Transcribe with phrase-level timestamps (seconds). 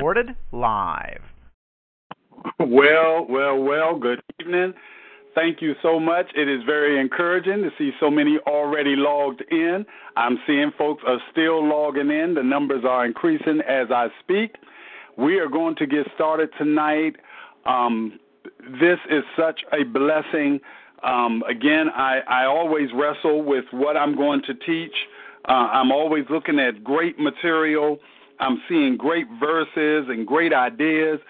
[0.00, 1.20] Recorded live.
[2.58, 4.72] Well, well, well, good evening.
[5.34, 6.24] Thank you so much.
[6.34, 9.84] It is very encouraging to see so many already logged in.
[10.16, 12.32] I'm seeing folks are still logging in.
[12.32, 14.54] The numbers are increasing as I speak.
[15.18, 17.16] We are going to get started tonight.
[17.66, 18.18] Um,
[18.80, 20.60] this is such a blessing.
[21.02, 24.94] Um, again, I, I always wrestle with what I'm going to teach.
[25.46, 27.98] Uh, I'm always looking at great material.
[28.40, 31.20] I'm seeing great verses and great ideas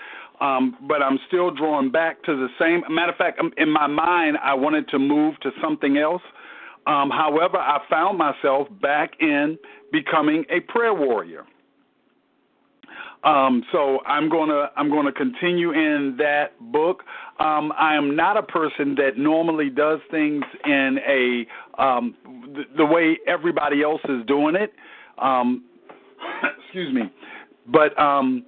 [0.40, 2.82] um, but I'm still drawn back to the same.
[2.92, 6.22] Matter of fact, um, in my mind, I wanted to move to something else.
[6.86, 9.58] Um, however, I found myself back in
[9.92, 11.44] becoming a prayer warrior.
[13.22, 17.02] Um, so I'm gonna I'm gonna continue in that book.
[17.38, 22.16] Um, I am not a person that normally does things in a um,
[22.54, 24.72] the, the way everybody else is doing it.
[25.18, 25.64] Um,
[26.70, 27.10] excuse me,
[27.66, 28.44] but um,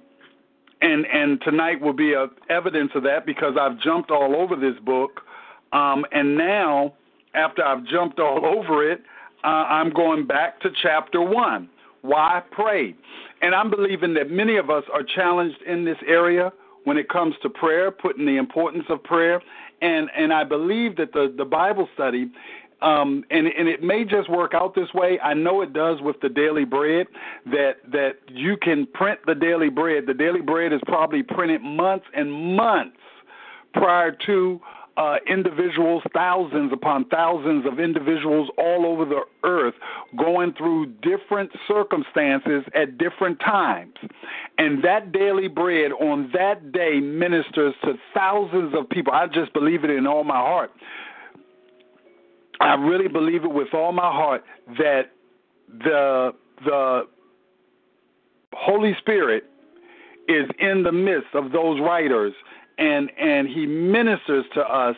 [0.81, 4.79] and and tonight will be a evidence of that because I've jumped all over this
[4.85, 5.21] book,
[5.73, 6.93] um, and now
[7.33, 9.01] after I've jumped all over it,
[9.43, 11.69] uh, I'm going back to chapter one.
[12.01, 12.95] Why pray?
[13.41, 16.51] And I'm believing that many of us are challenged in this area
[16.85, 19.41] when it comes to prayer, putting the importance of prayer,
[19.81, 22.31] and and I believe that the the Bible study
[22.83, 25.19] um, and and it may just work out this way.
[25.23, 27.07] I know it does with the daily bread.
[27.45, 30.03] That that you can print the daily bread.
[30.05, 32.97] The daily bread is probably printed months and months
[33.73, 34.59] prior to
[34.95, 39.73] uh, individuals, thousands upon thousands of individuals all over the earth
[40.17, 43.95] going through different circumstances at different times.
[44.57, 49.13] And that daily bread on that day ministers to thousands of people.
[49.13, 50.71] I just believe it in all my heart.
[52.63, 54.43] I really believe it with all my heart
[54.77, 55.11] that
[55.67, 57.01] the the
[58.53, 59.43] Holy Spirit
[60.29, 62.33] is in the midst of those writers
[62.77, 64.95] and and he ministers to us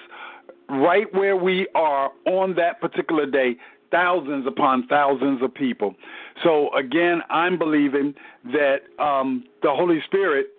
[0.69, 3.55] right where we are on that particular day
[3.89, 5.95] thousands upon thousands of people.
[6.43, 8.13] So again i'm believing
[8.45, 10.49] that um, the holy spirit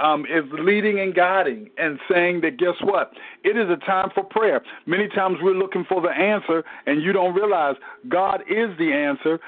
[0.00, 3.12] um, is leading and guiding and saying that guess what?
[3.44, 4.62] It is a time for prayer.
[4.86, 7.76] Many times we're looking for the answer and you don't realize
[8.08, 9.40] God is the answer.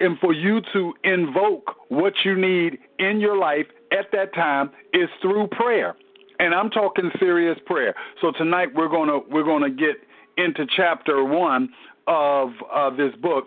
[0.00, 5.08] And for you to invoke what you need in your life at that time is
[5.22, 5.94] through prayer.
[6.40, 7.94] And I'm talking serious prayer.
[8.20, 9.96] So tonight we're gonna we're gonna get
[10.36, 11.68] into chapter one
[12.08, 13.44] of uh, this book.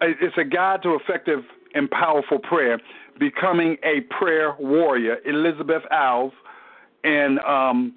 [0.00, 1.40] It's a guide to effective
[1.74, 2.80] and powerful prayer
[3.18, 6.32] becoming a prayer warrior, Elizabeth Alves,
[7.04, 7.94] and um,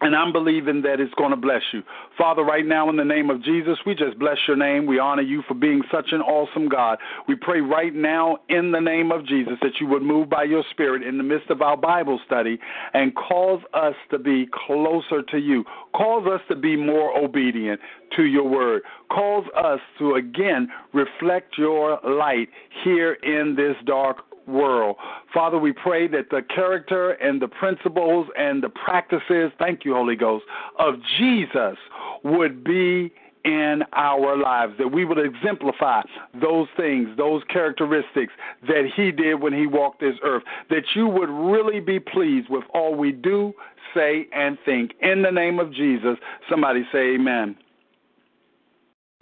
[0.00, 1.82] and I'm believing that it's going to bless you.
[2.18, 4.86] Father, right now in the name of Jesus, we just bless your name.
[4.86, 6.98] We honor you for being such an awesome God.
[7.28, 10.64] We pray right now in the name of Jesus that you would move by your
[10.70, 12.58] Spirit in the midst of our Bible study
[12.92, 15.64] and cause us to be closer to you.
[15.94, 17.80] Cause us to be more obedient
[18.16, 18.82] to your word.
[19.10, 22.48] Cause us to again reflect your light
[22.84, 24.96] here in this dark world.
[25.32, 30.16] Father, we pray that the character and the principles and the practices, thank you, Holy
[30.16, 30.44] Ghost,
[30.78, 31.76] of Jesus
[32.22, 33.12] would be
[33.44, 36.00] in our lives, that we would exemplify
[36.40, 38.32] those things, those characteristics
[38.66, 42.64] that He did when He walked this earth, that you would really be pleased with
[42.72, 43.52] all we do,
[43.94, 44.92] say, and think.
[45.02, 46.16] In the name of Jesus,
[46.48, 47.54] somebody say amen.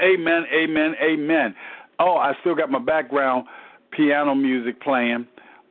[0.00, 1.54] Amen, amen, amen.
[1.98, 3.46] Oh, I still got my background
[3.92, 5.26] piano music playing.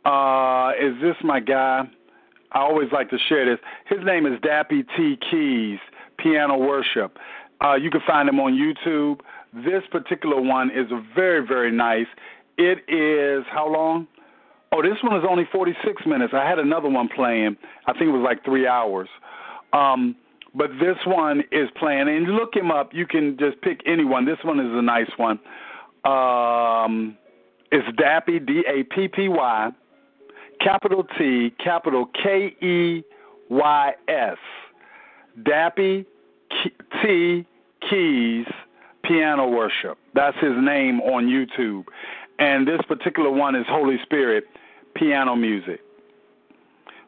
[0.06, 1.84] Uh, is this my guy?
[2.54, 3.60] I always like to share this.
[3.88, 5.80] His name is Dappy T Keys,
[6.18, 7.18] Piano Worship.
[7.64, 9.22] Uh, you can find him on YouTube.
[9.54, 12.08] This particular one is very, very nice.
[12.58, 14.08] It is how long?
[14.74, 16.34] Oh, this one is only 46 minutes.
[16.36, 17.58] I had another one playing.
[17.88, 19.10] I think it was like three hours.
[19.74, 20.16] Um,
[20.56, 22.90] but this one is playing, and look him up.
[22.94, 24.26] You can just pick anyone.
[24.26, 25.40] This one is a nice one.
[26.04, 27.18] Um,
[27.72, 29.72] it's Dappy, D A P P Y,
[30.60, 33.04] capital T, capital K E
[33.50, 34.38] Y S.
[35.44, 36.06] Dappy
[37.02, 37.46] T
[37.90, 38.46] Keys,
[39.04, 39.98] Piano Worship.
[40.14, 41.86] That's his name on YouTube.
[42.40, 44.46] And this particular one is Holy Spirit
[44.96, 45.80] Piano Music.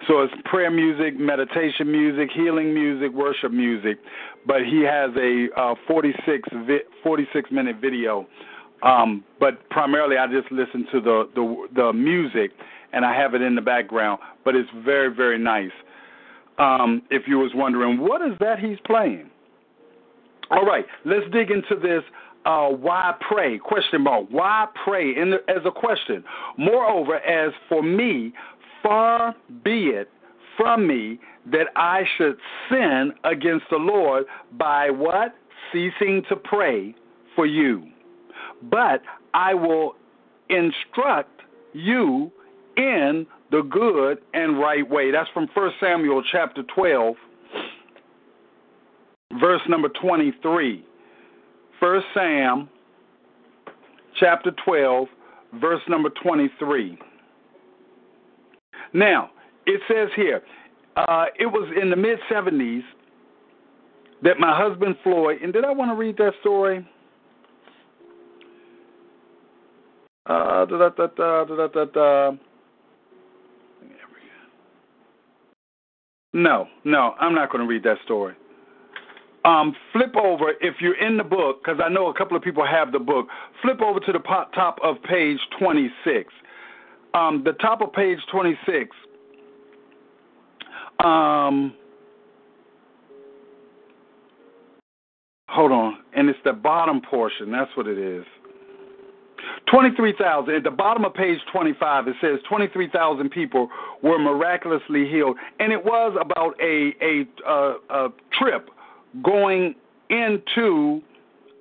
[0.08, 4.00] So it's prayer music, meditation music, healing music, worship music.
[4.46, 8.28] But he has a uh, 46 vi- 46 minute video.
[8.84, 12.52] Um, but primarily, I just listen to the, the the music,
[12.92, 14.20] and I have it in the background.
[14.44, 15.72] But it's very very nice.
[16.60, 19.30] Um, if you was wondering, what is that he's playing?
[20.52, 22.04] All right, let's dig into this.
[22.46, 23.58] Uh, why pray?
[23.58, 24.28] Question mark.
[24.30, 25.16] Why pray?
[25.16, 26.24] In the, as a question.
[26.58, 28.34] Moreover, as for me,
[28.84, 29.34] far
[29.64, 30.10] be it
[30.58, 31.20] from me
[31.52, 32.36] that I should
[32.70, 34.26] sin against the Lord
[34.58, 35.34] by what?
[35.72, 36.94] Ceasing to pray
[37.36, 37.88] for you.
[38.70, 39.02] But
[39.34, 39.96] I will
[40.50, 41.42] instruct
[41.74, 42.32] you
[42.78, 45.12] in the good and right way.
[45.12, 47.16] That's from 1 Samuel chapter 12,
[49.40, 50.86] verse number 23.
[51.80, 52.70] 1 Sam
[54.20, 55.08] chapter 12,
[55.60, 56.98] verse number 23.
[58.94, 59.32] Now,
[59.66, 60.42] it says here,
[60.96, 62.82] uh, it was in the mid 70s
[64.24, 66.88] that my husband Floyd, and did I want to read that story?
[70.26, 72.32] Uh, da, da, da, da, da, da, da.
[76.34, 78.34] No, no, I'm not going to read that story.
[79.46, 82.66] Um, flip over if you're in the book, because I know a couple of people
[82.66, 83.28] have the book.
[83.62, 86.32] Flip over to the top of page 26.
[87.14, 88.90] Um, the top of page 26.
[91.04, 91.74] Um,
[95.50, 97.52] hold on, and it's the bottom portion.
[97.52, 98.26] That's what it is.
[99.74, 100.54] 23,000.
[100.54, 103.70] At the bottom of page 25, it says 23,000 people
[104.04, 105.36] were miraculously healed.
[105.60, 108.70] And it was about a, a, uh, a trip
[109.24, 109.74] going
[110.12, 111.02] into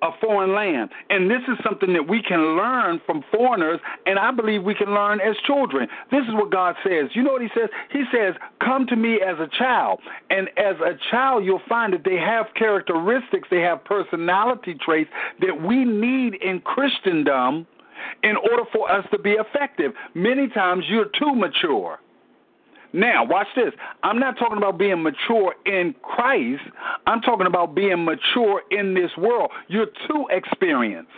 [0.03, 0.91] a foreign land.
[1.09, 4.93] And this is something that we can learn from foreigners, and I believe we can
[4.93, 5.87] learn as children.
[6.11, 7.09] This is what God says.
[7.13, 7.69] You know what He says?
[7.89, 10.01] He says, Come to me as a child.
[10.29, 15.63] And as a child, you'll find that they have characteristics, they have personality traits that
[15.63, 17.65] we need in Christendom
[18.23, 19.91] in order for us to be effective.
[20.13, 21.99] Many times you're too mature.
[22.93, 23.73] Now, watch this.
[24.03, 26.61] I'm not talking about being mature in Christ.
[27.07, 29.49] I'm talking about being mature in this world.
[29.67, 31.09] You're too experienced.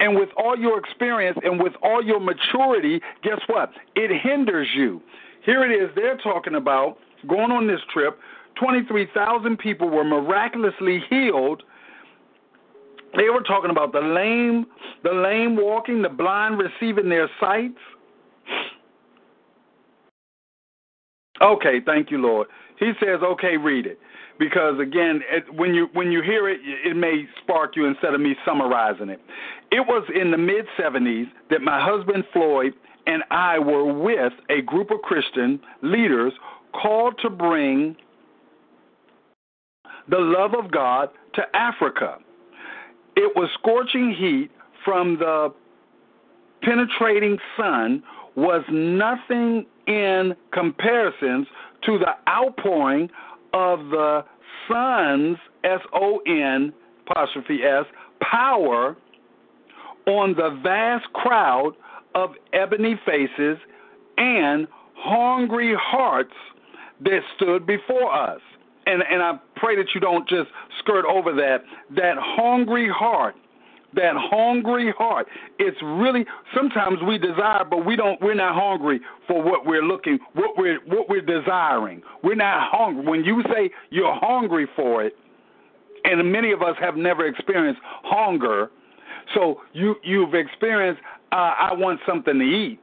[0.00, 3.70] And with all your experience and with all your maturity, guess what?
[3.94, 5.00] It hinders you.
[5.44, 5.90] Here it is.
[5.94, 6.98] They're talking about
[7.28, 8.18] going on this trip.
[8.56, 11.62] 23,000 people were miraculously healed
[13.16, 14.66] they were talking about the lame,
[15.04, 17.78] the lame walking, the blind receiving their sights.
[21.40, 22.48] Okay, thank you, Lord.
[22.78, 23.98] He says, "Okay, read it,"
[24.38, 28.20] because again, it, when you when you hear it, it may spark you instead of
[28.20, 29.20] me summarizing it.
[29.70, 32.74] It was in the mid '70s that my husband Floyd
[33.06, 36.32] and I were with a group of Christian leaders
[36.72, 37.96] called to bring
[40.08, 42.18] the love of God to Africa.
[43.16, 44.50] It was scorching heat
[44.84, 45.52] from the
[46.62, 48.02] penetrating sun
[48.34, 51.46] was nothing in comparisons
[51.84, 53.10] to the outpouring
[53.52, 54.24] of the
[54.68, 56.72] sun's S O N
[57.06, 57.84] apostrophe S
[58.20, 58.96] power
[60.06, 61.72] on the vast crowd
[62.14, 63.58] of ebony faces
[64.16, 66.34] and hungry hearts
[67.00, 68.40] that stood before us
[68.86, 70.48] and and I pray that you don't just
[70.80, 71.64] skirt over that.
[71.96, 73.34] That hungry heart
[73.94, 75.26] that hungry heart
[75.58, 76.24] it's really
[76.54, 80.78] sometimes we desire but we don't we're not hungry for what we're looking what we're
[80.86, 82.02] what we're desiring.
[82.22, 83.04] We're not hungry.
[83.04, 85.14] When you say you're hungry for it
[86.04, 88.70] and many of us have never experienced hunger
[89.34, 92.80] so you you've experienced uh, I want something to eat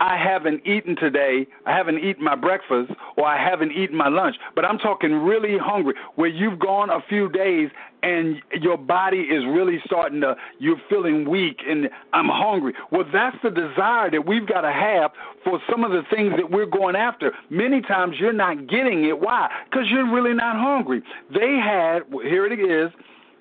[0.00, 4.36] I haven't eaten today, I haven't eaten my breakfast, or I haven't eaten my lunch,
[4.54, 7.70] but I'm talking really hungry, where you've gone a few days
[8.02, 12.74] and your body is really starting to, you're feeling weak and I'm hungry.
[12.92, 15.10] Well, that's the desire that we've got to have
[15.42, 17.32] for some of the things that we're going after.
[17.48, 19.18] Many times you're not getting it.
[19.18, 19.50] Why?
[19.70, 21.02] Because you're really not hungry.
[21.32, 22.90] They had, here it is,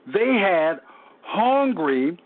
[0.07, 0.79] they had
[1.23, 2.17] hungry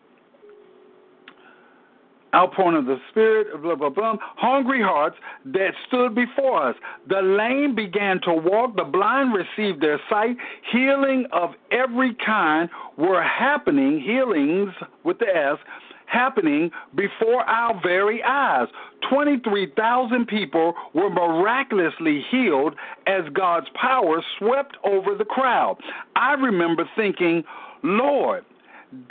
[2.37, 5.15] outpouring of the Spirit, blah, blah, blah, hungry hearts
[5.45, 6.75] that stood before us.
[7.09, 10.37] The lame began to walk, the blind received their sight,
[10.71, 14.69] healing of every kind were happening, healings
[15.03, 15.57] with the S,
[16.05, 18.67] happening before our very eyes.
[19.09, 22.75] 23,000 people were miraculously healed
[23.05, 25.77] as God's power swept over the crowd.
[26.15, 27.43] I remember thinking,
[27.83, 28.45] Lord,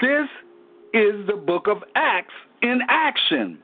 [0.01, 0.29] this
[0.97, 3.59] is the book of Acts in action.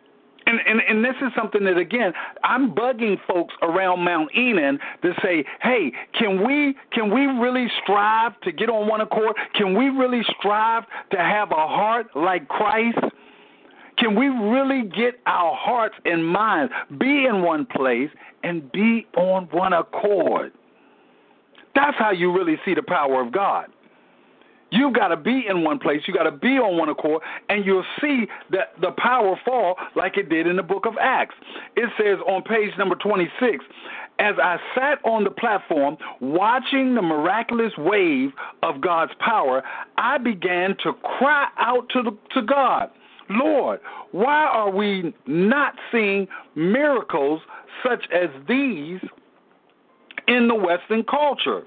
[0.45, 2.13] And, and and this is something that again
[2.43, 8.39] I'm bugging folks around Mount Enon to say, hey, can we can we really strive
[8.41, 9.37] to get on one accord?
[9.55, 12.99] Can we really strive to have a heart like Christ?
[13.99, 18.11] Can we really get our hearts and minds be in one place
[18.43, 20.53] and be on one accord?
[21.77, 23.69] That's how you really see the power of God.
[24.73, 26.01] You've got to be in one place.
[26.07, 30.17] You've got to be on one accord, and you'll see that the power fall like
[30.17, 31.35] it did in the book of Acts.
[31.77, 33.63] It says on page number 26,
[34.19, 38.31] as I sat on the platform watching the miraculous wave
[38.63, 39.63] of God's power,
[39.99, 42.91] I began to cry out to, the, to God.
[43.29, 43.81] Lord,
[44.13, 47.43] why are we not seeing miracles
[47.87, 49.01] such as these
[50.29, 51.65] in the Western culture?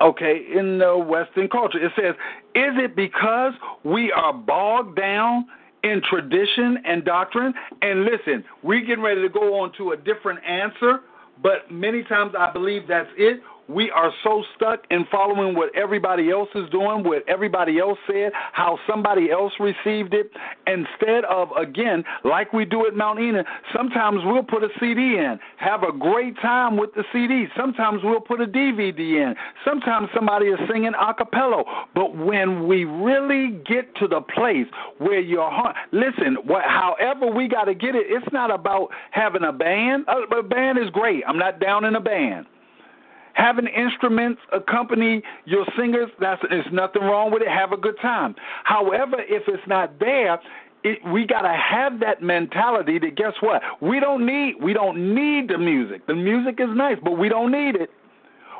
[0.00, 2.14] Okay, in the Western culture, it says,
[2.54, 3.52] Is it because
[3.82, 5.46] we are bogged down
[5.82, 7.52] in tradition and doctrine?
[7.82, 11.00] And listen, we're getting ready to go on to a different answer,
[11.42, 16.30] but many times I believe that's it we are so stuck in following what everybody
[16.30, 20.30] else is doing, what everybody else said, how somebody else received it,
[20.66, 23.44] instead of, again, like we do at Mount Enon,
[23.76, 27.46] sometimes we'll put a CD in, have a great time with the CD.
[27.56, 29.34] Sometimes we'll put a DVD in.
[29.64, 31.64] Sometimes somebody is singing a cappella.
[31.94, 34.66] But when we really get to the place
[34.98, 39.44] where your heart, listen, what, however we got to get it, it's not about having
[39.44, 40.06] a band.
[40.08, 41.22] A, a band is great.
[41.26, 42.46] I'm not down in a band.
[43.38, 47.48] Having instruments accompany your singers, that's there's nothing wrong with it.
[47.48, 48.34] Have a good time.
[48.64, 50.40] However, if it's not there,
[50.82, 53.62] it, we gotta have that mentality that guess what?
[53.80, 56.04] We don't need we don't need the music.
[56.08, 57.90] The music is nice, but we don't need it.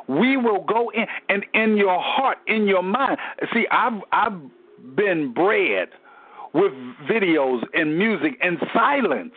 [0.06, 3.18] We will go in and in your heart, in your mind.
[3.52, 4.40] See, I've I've
[4.94, 5.88] been bred
[6.54, 6.72] with
[7.10, 9.34] videos and music and silence.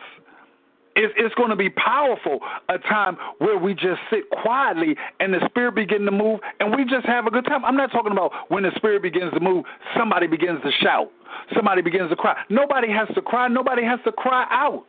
[0.94, 5.74] It's, going to be powerful a time where we just sit quietly and the spirit
[5.74, 7.64] begin to move and we just have a good time.
[7.64, 9.64] I'm not talking about when the spirit begins to move,
[9.96, 11.10] somebody begins to shout,
[11.54, 12.36] somebody begins to cry.
[12.50, 14.86] Nobody has to cry, nobody has to cry out.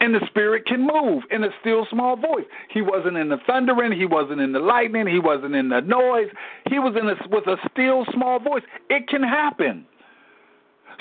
[0.00, 2.44] And the spirit can move in a still small voice.
[2.70, 6.26] He wasn't in the thundering, he wasn't in the lightning, he wasn't in the noise.
[6.68, 8.64] He was in a, with a still small voice.
[8.90, 9.86] It can happen.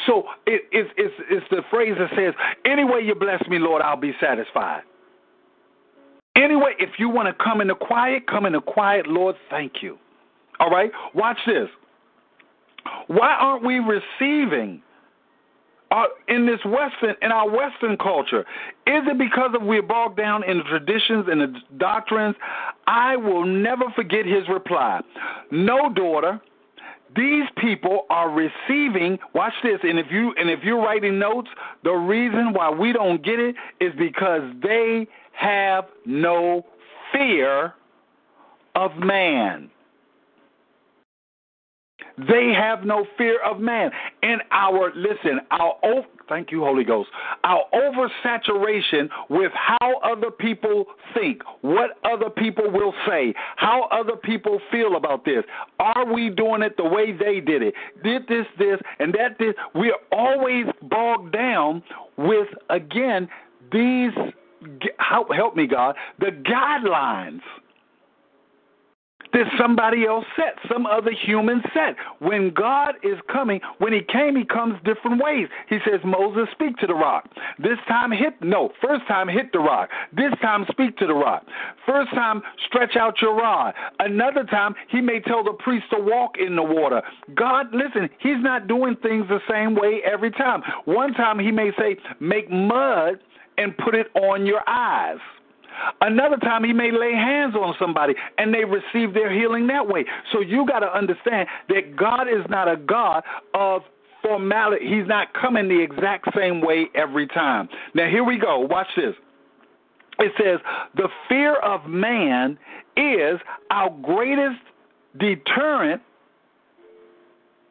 [0.07, 2.33] So it, it's, it's, it's the phrase that says,
[2.65, 4.83] Any way you bless me, Lord, I'll be satisfied.
[6.35, 9.73] Anyway, if you want to come in the quiet, come in the quiet, Lord, thank
[9.81, 9.97] you.
[10.59, 10.91] All right?
[11.13, 11.67] Watch this.
[13.07, 14.81] Why aren't we receiving
[15.91, 18.41] uh, in this Western, in our Western culture?
[18.87, 22.35] Is it because of we're bogged down in the traditions and the doctrines?
[22.87, 25.01] I will never forget his reply.
[25.51, 26.39] No, daughter,
[27.15, 31.49] these people are receiving watch this and if you and if you're writing notes
[31.83, 36.65] the reason why we don't get it is because they have no
[37.11, 37.73] fear
[38.75, 39.69] of man
[42.17, 43.91] they have no fear of man.
[44.21, 45.75] And our, listen, our,
[46.31, 47.09] thank you, Holy Ghost,
[47.43, 54.61] our oversaturation with how other people think, what other people will say, how other people
[54.71, 55.43] feel about this.
[55.79, 57.73] Are we doing it the way they did it?
[58.01, 59.53] Did this, this, and that, this?
[59.75, 61.83] We're always bogged down
[62.17, 63.27] with, again,
[63.73, 64.11] these,
[64.99, 67.41] help, help me, God, the guidelines
[69.33, 71.95] that somebody else set, some other human set.
[72.19, 75.47] When God is coming, when He came, He comes different ways.
[75.69, 77.29] He says, Moses, speak to the rock.
[77.57, 79.89] This time hit, no, first time hit the rock.
[80.15, 81.45] This time speak to the rock.
[81.85, 83.73] First time stretch out your rod.
[83.99, 87.01] Another time, He may tell the priest to walk in the water.
[87.35, 90.61] God, listen, He's not doing things the same way every time.
[90.85, 93.19] One time, He may say, make mud
[93.57, 95.19] and put it on your eyes.
[96.01, 100.05] Another time, he may lay hands on somebody and they receive their healing that way.
[100.31, 103.23] So you got to understand that God is not a God
[103.53, 103.81] of
[104.21, 104.85] formality.
[104.87, 107.69] He's not coming the exact same way every time.
[107.93, 108.59] Now, here we go.
[108.59, 109.15] Watch this.
[110.19, 110.59] It says,
[110.95, 112.57] The fear of man
[112.95, 114.61] is our greatest
[115.19, 116.01] deterrent.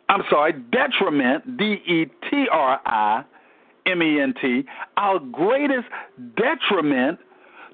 [0.08, 3.24] I'm sorry, detriment, D E T R I
[3.86, 4.64] M E N T,
[4.96, 5.86] our greatest
[6.36, 7.18] detriment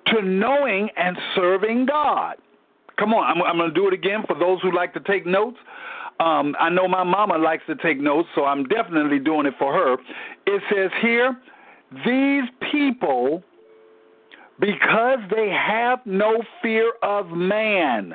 [0.07, 2.37] to knowing and serving God.
[2.99, 5.27] Come on, I'm, I'm going to do it again for those who like to take
[5.27, 5.59] notes.
[6.19, 9.73] Um, I know my mama likes to take notes, so I'm definitely doing it for
[9.73, 9.95] her.
[10.47, 11.37] It says here,
[12.07, 13.43] these people,
[14.59, 18.15] because they have no fear of man.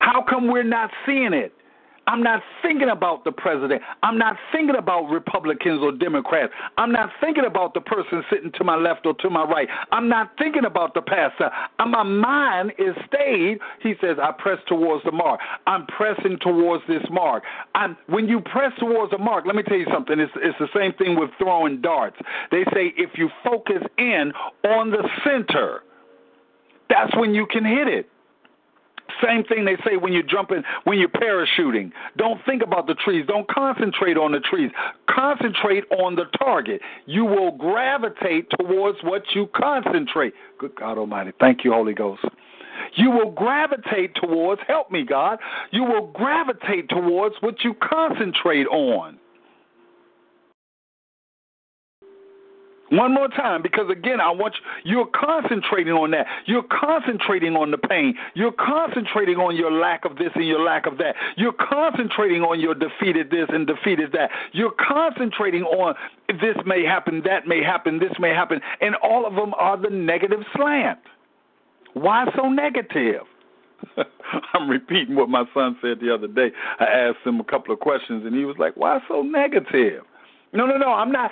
[0.00, 1.54] How come we're not seeing it?
[2.10, 3.82] I'm not thinking about the president.
[4.02, 6.52] I'm not thinking about Republicans or Democrats.
[6.76, 9.68] I'm not thinking about the person sitting to my left or to my right.
[9.92, 11.50] I'm not thinking about the pastor.
[11.78, 13.58] Uh, my mind is stayed.
[13.80, 15.38] He says, I press towards the mark.
[15.68, 17.44] I'm pressing towards this mark.
[17.76, 20.18] I'm, when you press towards the mark, let me tell you something.
[20.18, 22.16] It's, it's the same thing with throwing darts.
[22.50, 24.32] They say if you focus in
[24.64, 25.84] on the center,
[26.88, 28.08] that's when you can hit it.
[29.22, 31.92] Same thing they say when you're jumping, when you're parachuting.
[32.16, 33.24] Don't think about the trees.
[33.26, 34.70] Don't concentrate on the trees.
[35.08, 36.80] Concentrate on the target.
[37.06, 40.34] You will gravitate towards what you concentrate.
[40.58, 41.32] Good God Almighty.
[41.38, 42.24] Thank you, Holy Ghost.
[42.94, 45.38] You will gravitate towards, help me, God.
[45.70, 49.19] You will gravitate towards what you concentrate on.
[52.90, 54.54] One more time, because again, I want
[54.84, 56.26] you, you're concentrating on that.
[56.46, 58.14] You're concentrating on the pain.
[58.34, 61.14] You're concentrating on your lack of this and your lack of that.
[61.36, 64.30] You're concentrating on your defeated this and defeated that.
[64.52, 65.94] You're concentrating on
[66.28, 69.90] this may happen, that may happen, this may happen, and all of them are the
[69.90, 70.98] negative slant.
[71.94, 73.22] Why so negative?
[74.54, 76.50] I'm repeating what my son said the other day.
[76.80, 80.02] I asked him a couple of questions, and he was like, Why so negative?
[80.52, 80.88] No, no, no.
[80.88, 81.30] I'm not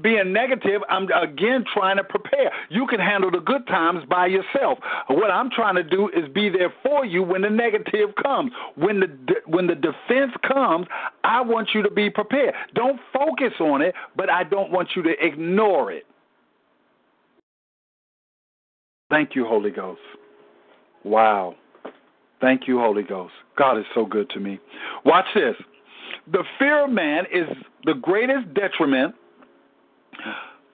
[0.00, 0.80] being negative.
[0.88, 2.50] I'm again trying to prepare.
[2.70, 4.78] You can handle the good times by yourself.
[5.08, 8.52] What I'm trying to do is be there for you when the negative comes.
[8.76, 9.08] When the
[9.46, 10.86] when the defense comes,
[11.24, 12.54] I want you to be prepared.
[12.74, 16.06] Don't focus on it, but I don't want you to ignore it.
[19.10, 20.00] Thank you, Holy Ghost.
[21.04, 21.54] Wow.
[22.40, 23.34] Thank you, Holy Ghost.
[23.56, 24.58] God is so good to me.
[25.04, 25.54] Watch this.
[26.32, 27.46] The fear of man is
[27.84, 29.14] the greatest detriment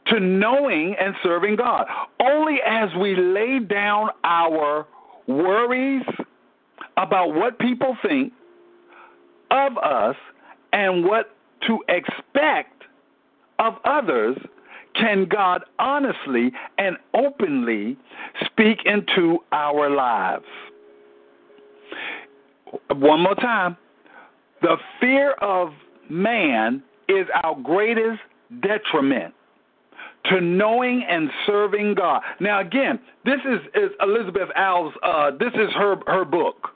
[0.07, 1.87] to knowing and serving God.
[2.21, 4.87] Only as we lay down our
[5.27, 6.05] worries
[6.97, 8.33] about what people think
[9.51, 10.17] of us
[10.73, 11.35] and what
[11.67, 12.85] to expect
[13.59, 14.37] of others
[14.95, 17.97] can God honestly and openly
[18.47, 20.45] speak into our lives.
[22.91, 23.77] One more time.
[24.63, 25.73] The fear of
[26.09, 28.21] man is our greatest
[28.63, 29.35] detriment
[30.27, 32.23] to knowing and serving God.
[32.41, 34.93] Now, again, this is, is Elizabeth Alves.
[35.03, 36.69] Uh, this is her her book.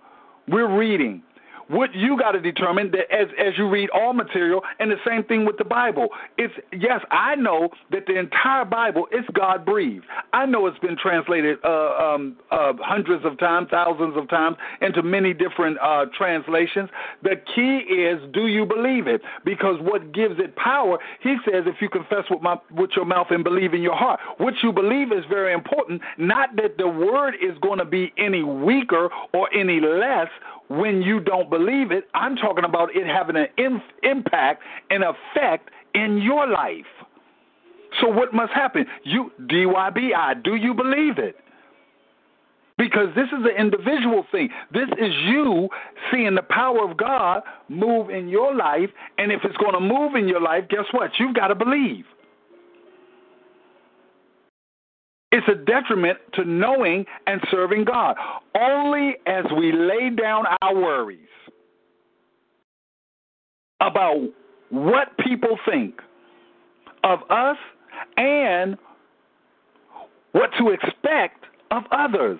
[0.48, 1.22] We're reading
[1.68, 5.24] what you got to determine that as as you read all material, and the same
[5.24, 6.08] thing with the Bible.
[6.38, 10.04] It's yes, I know that the entire Bible is God breathed.
[10.32, 15.02] I know it's been translated uh, um, uh, hundreds of times, thousands of times into
[15.02, 16.88] many different uh, translations.
[17.22, 19.22] The key is, do you believe it?
[19.44, 23.28] Because what gives it power, he says, if you confess with my with your mouth
[23.30, 26.02] and believe in your heart, what you believe is very important.
[26.18, 30.28] Not that the word is going to be any weaker or any less
[30.68, 32.04] when you don't believe it.
[32.14, 36.84] I'm talking about it having an impact and effect in your life.
[38.00, 38.86] So what must happen?
[39.04, 41.36] You DYBI, do you believe it?
[42.76, 44.48] Because this is an individual thing.
[44.72, 45.68] This is you
[46.10, 50.16] seeing the power of God move in your life, and if it's going to move
[50.16, 51.12] in your life, guess what?
[51.20, 52.04] You've got to believe.
[55.34, 58.14] It's a detriment to knowing and serving God.
[58.56, 61.18] Only as we lay down our worries
[63.80, 64.28] about
[64.70, 65.98] what people think
[67.02, 67.56] of us
[68.16, 68.78] and
[70.30, 72.38] what to expect of others.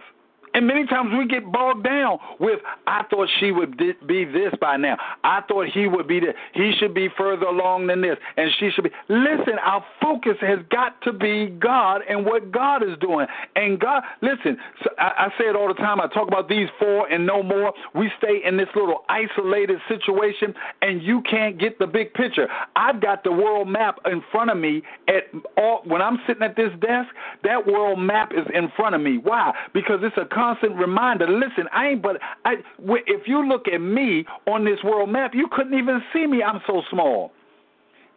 [0.55, 4.77] And many times we get bogged down with, I thought she would be this by
[4.77, 4.97] now.
[5.23, 6.35] I thought he would be this.
[6.53, 8.17] He should be further along than this.
[8.37, 8.91] And she should be.
[9.09, 13.27] Listen, our focus has got to be God and what God is doing.
[13.57, 14.57] And God, listen,
[14.99, 16.01] I, I say it all the time.
[16.01, 17.73] I talk about these four and no more.
[17.95, 22.49] We stay in this little isolated situation and you can't get the big picture.
[22.77, 25.25] I've got the world map in front of me at
[25.57, 27.09] all, when I'm sitting at this desk,
[27.43, 29.19] that world map is in front of me.
[29.19, 29.53] Why?
[29.73, 31.27] Because it's a constant reminder.
[31.27, 32.57] Listen, I ain't but I.
[32.79, 36.43] If you look at me on this world map, you couldn't even see me.
[36.43, 37.33] I'm so small.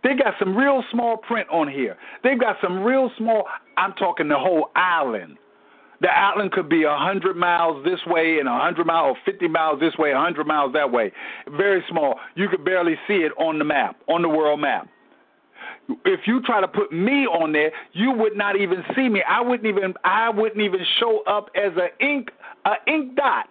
[0.03, 1.97] They got some real small print on here.
[2.23, 3.45] They've got some real small.
[3.77, 5.37] I'm talking the whole island.
[5.99, 9.47] The island could be a hundred miles this way and a hundred miles, or fifty
[9.47, 11.11] miles this way, a hundred miles that way.
[11.49, 12.19] Very small.
[12.35, 14.87] You could barely see it on the map, on the world map
[16.05, 19.23] if you try to put me on there, you would not even see me.
[19.27, 22.29] I wouldn't even I wouldn't even show up as an ink
[22.65, 23.47] a ink dot.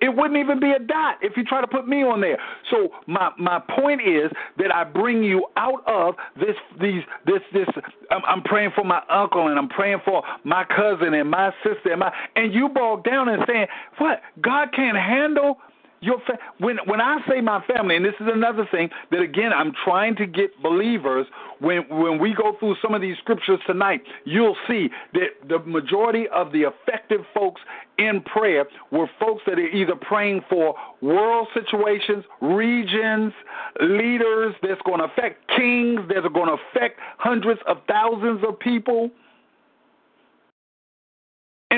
[0.00, 2.38] It wouldn't even be a dot if you try to put me on there.
[2.70, 7.66] So my my point is that I bring you out of this these this this.
[8.10, 11.90] I'm, I'm praying for my uncle and I'm praying for my cousin and my sister
[11.90, 13.66] and my and you bog down and saying
[13.98, 15.58] what God can't handle
[16.00, 19.52] Your fa- when when I say my family, and this is another thing that again
[19.52, 21.26] I'm trying to get believers
[21.58, 26.28] when when we go through some of these scriptures tonight, you'll see that the majority
[26.28, 27.60] of the effective folks
[27.98, 33.32] in prayer were folks that are either praying for world situations, regions,
[33.80, 38.58] leaders that's going to affect kings that are going to affect hundreds of thousands of
[38.58, 39.10] people.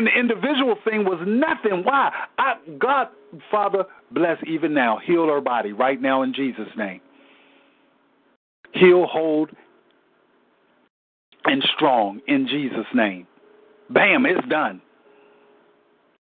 [0.01, 1.85] And the individual thing was nothing.
[1.85, 2.11] Why?
[2.39, 3.09] I, God,
[3.51, 4.99] Father, bless even now.
[5.05, 7.03] Heal her body right now in Jesus' name.
[8.73, 9.51] Heal, hold,
[11.45, 13.27] and strong in Jesus' name.
[13.91, 14.81] Bam, it's done.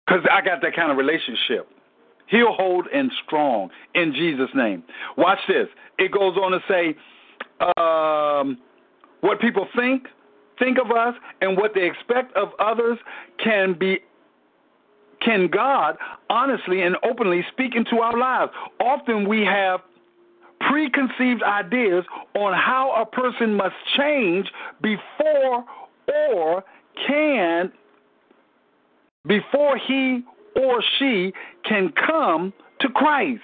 [0.06, 1.68] Because I got that kind of relationship.
[2.30, 4.82] Heal, hold, and strong in Jesus' name.
[5.18, 5.66] Watch this.
[5.98, 6.96] It goes on to say
[7.76, 8.56] um,
[9.20, 10.04] what people think,
[10.58, 12.98] think of us and what they expect of others
[13.42, 14.00] can be
[15.20, 15.96] can God
[16.30, 18.52] honestly and openly speak into our lives.
[18.80, 19.80] Often we have
[20.60, 24.46] preconceived ideas on how a person must change
[24.80, 25.64] before
[26.30, 26.64] or
[27.06, 27.72] can
[29.26, 30.22] before he
[30.56, 31.32] or she
[31.64, 33.42] can come to Christ.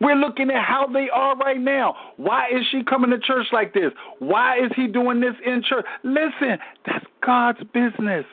[0.00, 1.94] We're looking at how they are right now.
[2.16, 3.92] Why is she coming to church like this?
[4.18, 5.84] Why is he doing this in church?
[6.04, 8.24] Listen, that's God's business.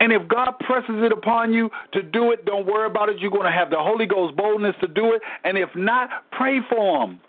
[0.00, 3.20] And if God presses it upon you to do it, don't worry about it.
[3.20, 5.22] You're going to have the Holy Ghost boldness to do it.
[5.44, 7.20] And if not, pray for him.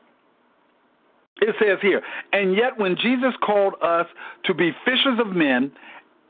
[1.42, 4.08] It says here, and yet when Jesus called us
[4.46, 5.72] to be fishers of men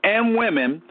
[0.03, 0.81] and women,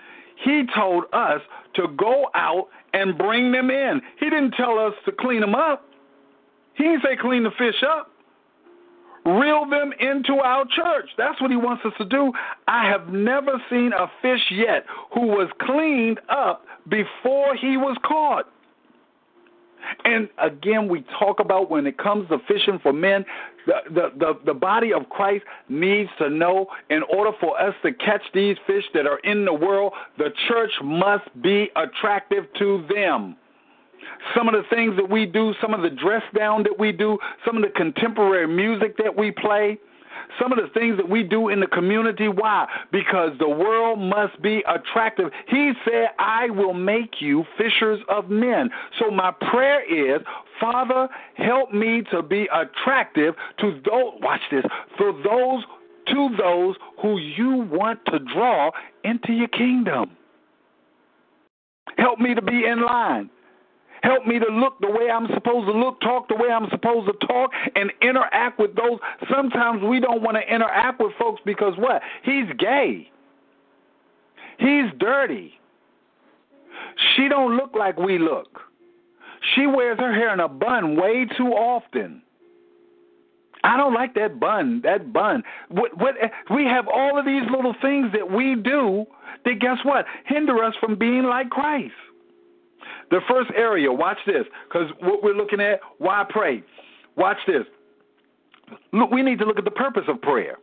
[0.44, 1.40] he told us
[1.74, 4.00] to go out and bring them in.
[4.20, 5.84] He didn't tell us to clean them up.
[6.74, 8.10] He didn't say clean the fish up.
[9.24, 11.08] Reel them into our church.
[11.16, 12.30] That's what he wants us to do.
[12.68, 14.84] I have never seen a fish yet
[15.14, 18.46] who was cleaned up before he was caught.
[20.04, 23.24] And again, we talk about when it comes to fishing for men,
[23.66, 27.92] the, the, the, the, body of Christ needs to know in order for us to
[27.92, 33.36] catch these fish that are in the world, the church must be attractive to them.
[34.36, 37.18] Some of the things that we do, some of the dress down that we do,
[37.44, 39.78] some of the contemporary music that we play,
[40.40, 42.28] some of the things that we do in the community.
[42.28, 42.66] Why?
[42.90, 45.30] Because the world must be attractive.
[45.48, 48.70] He said, I will make you fishers of men.
[48.98, 50.22] So my prayer is,
[50.60, 54.64] Father, help me to be attractive to those, watch this,
[54.96, 55.64] for those,
[56.08, 58.70] to those who you want to draw
[59.04, 60.10] into your kingdom.
[61.96, 63.30] Help me to be in line.
[64.04, 67.06] Help me to look the way I'm supposed to look, talk the way I'm supposed
[67.06, 68.98] to talk, and interact with those.
[69.34, 72.02] Sometimes we don't want to interact with folks because what?
[72.22, 73.10] He's gay.
[74.58, 75.58] He's dirty.
[77.16, 78.60] She don't look like we look.
[79.54, 82.20] She wears her hair in a bun way too often.
[83.62, 84.82] I don't like that bun.
[84.84, 85.42] That bun.
[85.70, 86.16] What, what?
[86.54, 89.06] We have all of these little things that we do
[89.46, 90.04] that guess what?
[90.26, 91.94] Hinder us from being like Christ.
[93.10, 96.62] The first area, watch this, because what we're looking at, why pray?
[97.16, 97.64] Watch this.
[98.92, 100.56] Look, we need to look at the purpose of prayer.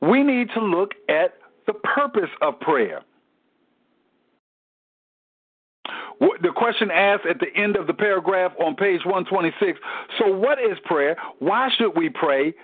[0.00, 1.34] We need to look at
[1.66, 3.02] the purpose of prayer.
[6.20, 9.78] The question asked at the end of the paragraph on page 126
[10.18, 11.16] so, what is prayer?
[11.38, 12.54] Why should we pray?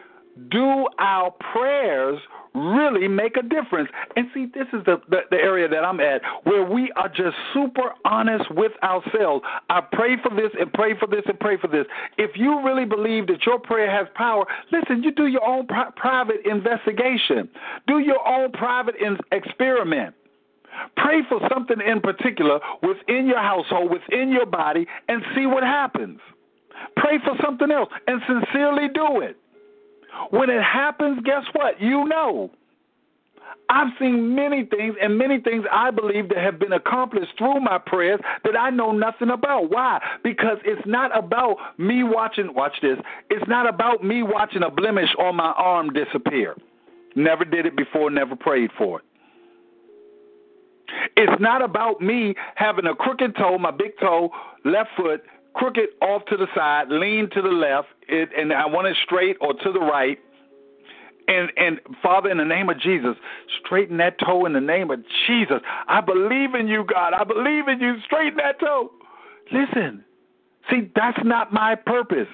[0.51, 2.19] Do our prayers
[2.55, 3.89] really make a difference.
[4.17, 7.37] And see, this is the, the, the, area that I'm at where we are just
[7.53, 9.45] super honest with ourselves.
[9.69, 11.87] I pray for this and pray for this and pray for this.
[12.17, 15.91] If you really believe that your prayer has power, listen, you do your own pri-
[15.97, 17.49] private investigation,
[17.87, 20.15] do your own private in- experiment.
[20.97, 26.19] Pray for something in particular within your household, within your body, and see what happens.
[26.97, 29.37] Pray for something else and sincerely do it.
[30.31, 31.81] When it happens, guess what?
[31.81, 32.51] You know.
[33.69, 37.79] I've seen many things, and many things I believe that have been accomplished through my
[37.79, 39.71] prayers that I know nothing about.
[39.71, 40.01] Why?
[40.23, 42.99] Because it's not about me watching, watch this,
[43.31, 46.57] it's not about me watching a blemish on my arm disappear.
[47.17, 49.05] Never did it before, never prayed for it.
[51.17, 54.31] It's not about me having a crooked toe, my big toe,
[54.65, 55.23] left foot,
[55.55, 59.37] crooked off to the side, lean to the left, it, and I want it straight
[59.41, 60.19] or to the right.
[61.27, 63.17] And and Father, in the name of Jesus,
[63.65, 65.61] straighten that toe in the name of Jesus.
[65.89, 67.15] I believe in you, God.
[67.15, 67.97] I believe in you.
[68.05, 68.91] Straighten that toe.
[69.51, 70.05] Listen,
[70.71, 72.29] see, that's not my purpose.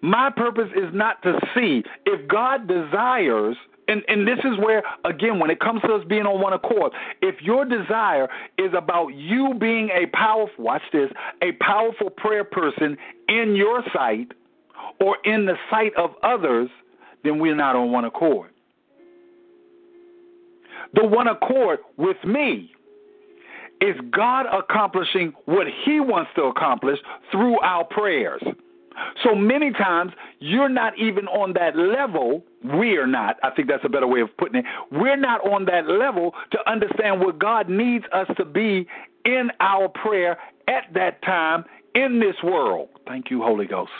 [0.00, 1.82] My purpose is not to see.
[2.06, 3.56] If God desires,
[3.88, 6.92] And and this is where again when it comes to us being on one accord,
[7.22, 11.10] if your desire is about you being a powerful watch this,
[11.42, 12.96] a powerful prayer person
[13.28, 14.32] in your sight
[15.00, 16.68] or in the sight of others,
[17.22, 18.50] then we're not on one accord.
[20.94, 22.70] The one accord with me
[23.80, 26.98] is God accomplishing what He wants to accomplish
[27.30, 28.42] through our prayers.
[29.24, 32.44] So many times you're not even on that level.
[32.64, 33.36] We're not.
[33.42, 34.64] I think that's a better way of putting it.
[34.90, 38.86] We're not on that level to understand what God needs us to be
[39.24, 42.88] in our prayer at that time in this world.
[43.06, 43.92] Thank you, Holy Ghost.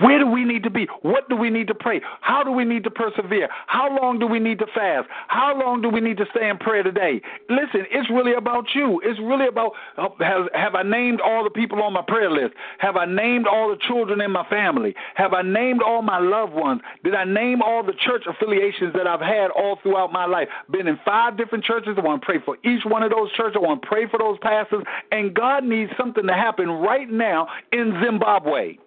[0.00, 0.86] Where do we need to be?
[1.02, 2.00] What do we need to pray?
[2.20, 3.48] How do we need to persevere?
[3.66, 5.08] How long do we need to fast?
[5.28, 7.20] How long do we need to stay in prayer today?
[7.48, 9.00] Listen, it's really about you.
[9.04, 12.54] It's really about uh, have, have I named all the people on my prayer list?
[12.78, 14.94] Have I named all the children in my family?
[15.16, 16.80] Have I named all my loved ones?
[17.04, 20.48] Did I name all the church affiliations that I've had all throughout my life?
[20.70, 21.94] Been in five different churches.
[21.98, 23.56] I want to pray for each one of those churches.
[23.56, 24.84] I want to pray for those pastors.
[25.12, 28.78] And God needs something to happen right now in Zimbabwe.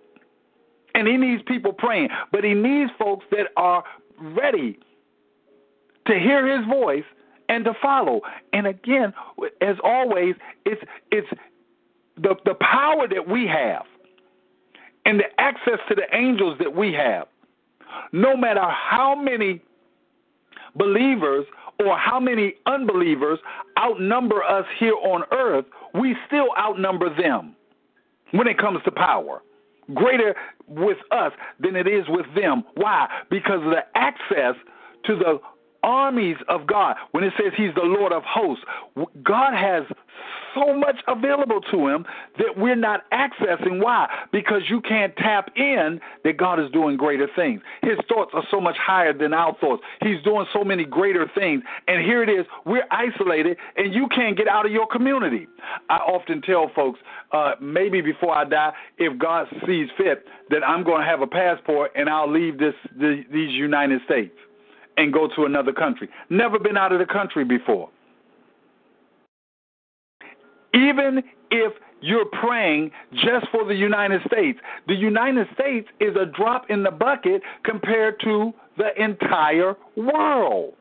[0.96, 3.84] And he needs people praying, but he needs folks that are
[4.20, 4.78] ready
[6.08, 7.06] to hear his voice
[7.50, 8.22] and to follow.
[8.52, 9.14] And again,
[9.62, 11.28] as always, it's it's
[12.18, 13.84] the the power that we have
[15.06, 17.28] and the access to the angels that we have.
[18.12, 19.62] No matter how many
[20.76, 21.46] believers
[21.80, 23.40] or how many unbelievers
[23.78, 27.56] outnumber us here on earth, we still outnumber them
[28.32, 29.42] when it comes to power
[29.94, 30.36] greater
[30.68, 32.64] with us than it is with them.
[32.76, 33.08] Why?
[33.30, 34.56] Because of the access
[35.06, 35.40] to the
[35.84, 36.96] armies of God.
[37.12, 38.64] When it says He's the Lord of hosts,
[39.24, 39.84] God has
[40.56, 42.06] so much available to Him
[42.38, 43.82] that we're not accessing.
[43.82, 44.08] Why?
[44.32, 47.62] Because you can't tap in that God is doing greater things.
[47.82, 49.84] His thoughts are so much higher than our thoughts.
[50.02, 51.64] He's doing so many greater things.
[51.88, 55.48] And here it is we're isolated, and you can't get out of your community.
[55.90, 57.00] I often tell folks,
[57.32, 61.28] uh, maybe before I die, if God sees fit, that I'm going to have a
[61.28, 64.34] passport and I'll leave this the, these United States
[64.98, 66.10] and go to another country.
[66.30, 67.90] Never been out of the country before.
[70.74, 76.70] Even if you're praying just for the United States, the United States is a drop
[76.70, 80.74] in the bucket compared to the entire world.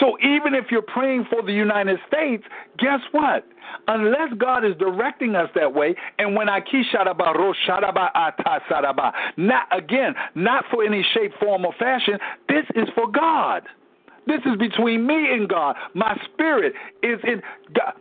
[0.00, 2.44] So even if you're praying for the United States,
[2.78, 3.46] guess what?
[3.88, 6.60] Unless God is directing us that way, and when I
[9.36, 13.62] not again, not for any shape, form, or fashion, this is for God.
[14.26, 15.76] This is between me and God.
[15.94, 17.42] My spirit is in
[17.74, 17.94] God.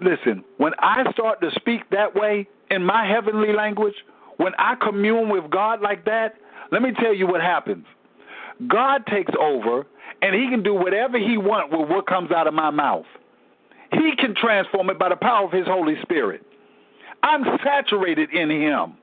[0.00, 3.94] Listen, when I start to speak that way in my heavenly language,
[4.38, 6.34] when I commune with God like that,
[6.72, 7.84] let me tell you what happens.
[8.68, 9.86] God takes over
[10.22, 13.06] and he can do whatever he wants with what comes out of my mouth.
[13.92, 16.44] He can transform it by the power of his Holy Spirit.
[17.22, 18.94] I'm saturated in him.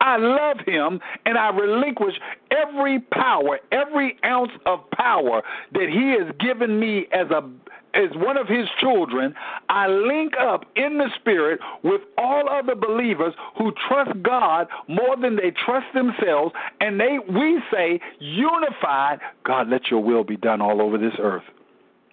[0.00, 2.14] I love him and I relinquish
[2.50, 7.48] every power, every ounce of power that he has given me as a
[7.94, 9.34] as one of his children,
[9.68, 15.36] I link up in the spirit with all other believers who trust God more than
[15.36, 20.80] they trust themselves, and they we say unified, God, let your will be done all
[20.80, 21.44] over this earth.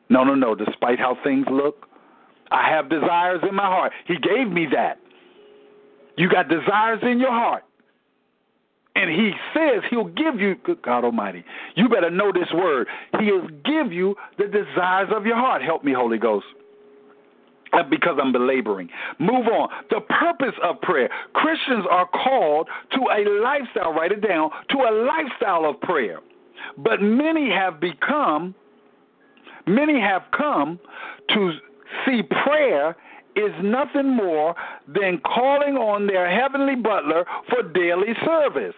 [0.10, 0.56] No, no, no.
[0.56, 1.86] Despite how things look,
[2.52, 3.92] I have desires in my heart.
[4.08, 5.00] He gave me that.
[6.18, 7.64] You got desires in your heart.
[9.00, 12.86] And he says he'll give you, good God Almighty, you better know this word.
[13.18, 15.62] He'll give you the desires of your heart.
[15.62, 16.46] Help me, Holy Ghost
[17.72, 18.90] uh, because I'm belaboring.
[19.20, 19.70] Move on.
[19.90, 21.10] The purpose of prayer.
[21.34, 26.20] Christians are called to a lifestyle, write it down, to a lifestyle of prayer.
[26.78, 28.54] But many have become,
[29.66, 30.78] many have come
[31.30, 31.52] to
[32.06, 32.98] see prayer
[33.36, 34.56] is nothing more
[34.88, 38.76] than calling on their heavenly butler for daily service.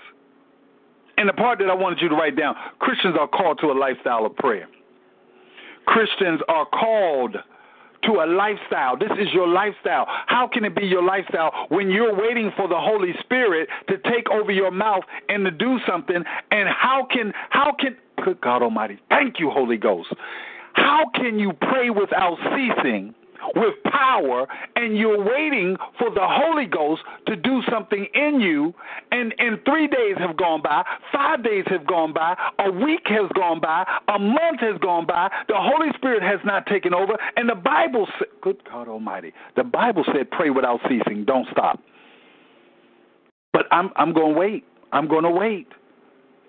[1.18, 3.78] And the part that I wanted you to write down Christians are called to a
[3.78, 4.68] lifestyle of prayer.
[5.86, 7.36] Christians are called
[8.04, 8.98] to a lifestyle.
[8.98, 10.06] This is your lifestyle.
[10.08, 14.30] How can it be your lifestyle when you're waiting for the Holy Spirit to take
[14.32, 16.24] over your mouth and to do something?
[16.52, 20.14] And how can how can good God Almighty, thank you, Holy Ghost.
[20.74, 23.14] How can you pray without ceasing
[23.56, 28.73] with power and you're waiting for the Holy Ghost to do something in you
[29.12, 33.30] and and 3 days have gone by, 5 days have gone by, a week has
[33.36, 37.49] gone by, a month has gone by, the Holy Spirit has not taken over and
[37.49, 39.34] the Bible said good God almighty.
[39.56, 41.80] The Bible said pray without ceasing, don't stop.
[43.54, 44.65] But I'm I'm going to wait.
[44.91, 45.67] I'm going to wait.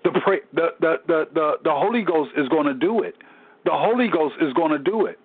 [0.03, 3.15] The, pray, the, the, the, the, the Holy Ghost is going to do it.
[3.65, 5.17] The Holy Ghost is going to do it.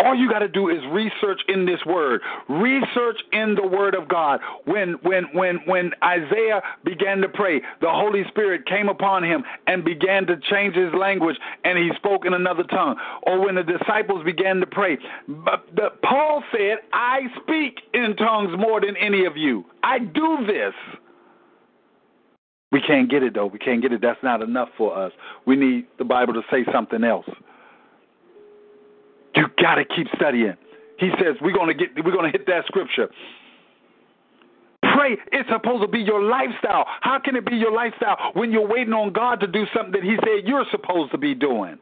[0.00, 2.20] All you got to do is research in this word.
[2.48, 4.40] Research in the word of God.
[4.64, 9.84] When when when when Isaiah began to pray, the Holy Spirit came upon him and
[9.84, 12.96] began to change his language and he spoke in another tongue.
[13.24, 18.56] Or when the disciples began to pray, but the, Paul said, "I speak in tongues
[18.58, 19.64] more than any of you.
[19.82, 20.74] I do this."
[22.70, 23.46] We can't get it though.
[23.46, 24.00] We can't get it.
[24.02, 25.12] That's not enough for us.
[25.46, 27.26] We need the Bible to say something else.
[29.38, 30.56] You got to keep studying.
[30.98, 33.08] He says we're going to get we're going to hit that scripture.
[34.82, 35.16] Pray.
[35.30, 36.86] It's supposed to be your lifestyle.
[37.02, 40.02] How can it be your lifestyle when you're waiting on God to do something that
[40.02, 41.78] He said you're supposed to be doing?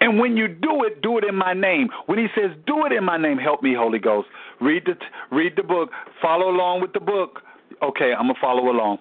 [0.00, 1.88] And when you do it, do it in my name.
[2.06, 4.28] When he says, "Do it in my name," help me, Holy Ghost.
[4.60, 4.96] Read the
[5.30, 5.90] read the book.
[6.20, 7.42] Follow along with the book.
[7.80, 8.98] Okay, I'm gonna follow along.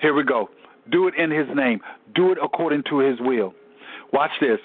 [0.00, 0.50] Here we go.
[0.90, 1.80] Do it in His name.
[2.14, 3.54] Do it according to His will.
[4.12, 4.58] Watch this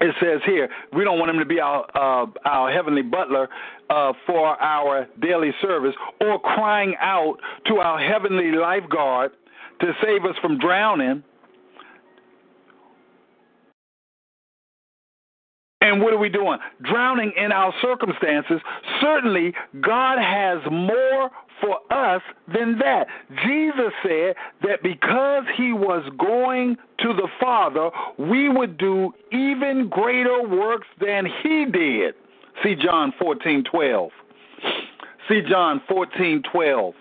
[0.00, 3.48] it says here we don't want him to be our uh, our heavenly butler
[3.90, 9.32] uh, for our daily service or crying out to our heavenly lifeguard
[9.80, 11.22] to save us from drowning.
[15.86, 16.58] And what are we doing?
[16.82, 18.60] Drowning in our circumstances.
[19.00, 22.22] Certainly, God has more for us
[22.52, 23.06] than that.
[23.46, 30.42] Jesus said that because he was going to the Father, we would do even greater
[30.42, 32.14] works than he did.
[32.64, 34.10] See John 14:12.
[35.28, 36.94] See John 14:12.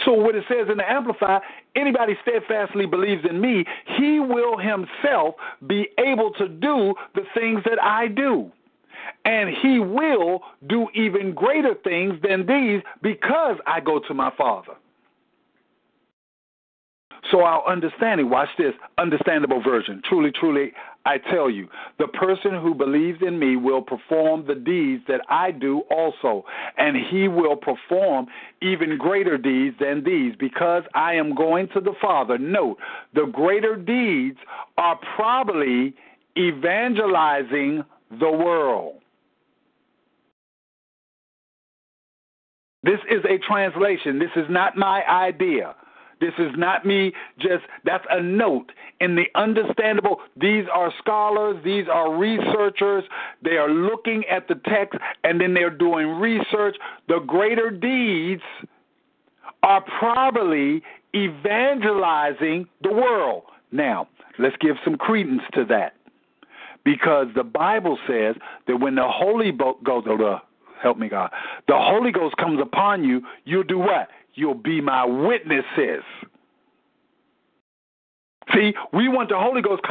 [0.06, 1.40] So what it says in the Amplify,
[1.76, 3.64] anybody steadfastly believes in me,
[3.98, 5.36] he will himself
[5.68, 8.52] be able to do the things that I do.
[9.26, 14.74] And he will do even greater things than these because I go to my Father.
[17.32, 20.02] So our understanding, watch this, understandable version.
[20.08, 20.74] Truly, truly,
[21.06, 21.68] I tell you,
[22.00, 26.46] the person who believes in me will perform the deeds that I do also,
[26.78, 28.28] and he will perform
[28.62, 32.38] even greater deeds than these, because I am going to the Father.
[32.38, 32.78] Note,
[33.14, 34.38] the greater deeds
[34.78, 35.96] are probably
[36.38, 38.96] evangelizing the world.
[42.84, 44.20] This is a translation.
[44.20, 45.76] This is not my idea.
[46.20, 50.22] This is not me just, that's a note in the understandable.
[50.40, 53.04] These are scholars, these are researchers.
[53.44, 56.78] They are looking at the text and then they're doing research.
[57.10, 58.42] The greater deeds
[59.64, 60.82] are probably
[61.14, 63.44] evangelizing the world.
[63.74, 64.08] Now,
[64.40, 65.96] let's give some credence to that.
[66.86, 68.36] Because the Bible says
[68.68, 70.40] that when the Holy Ghost, oh,
[70.84, 71.32] help me God,
[71.68, 74.10] the Holy Ghost comes upon you, you'll do what?
[74.36, 76.04] you'll be my witnesses.
[78.54, 79.82] See, we want the Holy Ghost.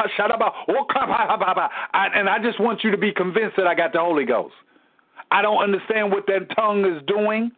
[1.95, 4.55] And I just want you to be convinced that I got the Holy Ghost.
[5.31, 7.51] I don't understand what that tongue is doing.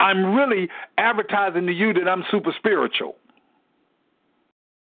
[0.00, 0.68] I'm really
[0.98, 3.14] advertising to you that I'm super spiritual.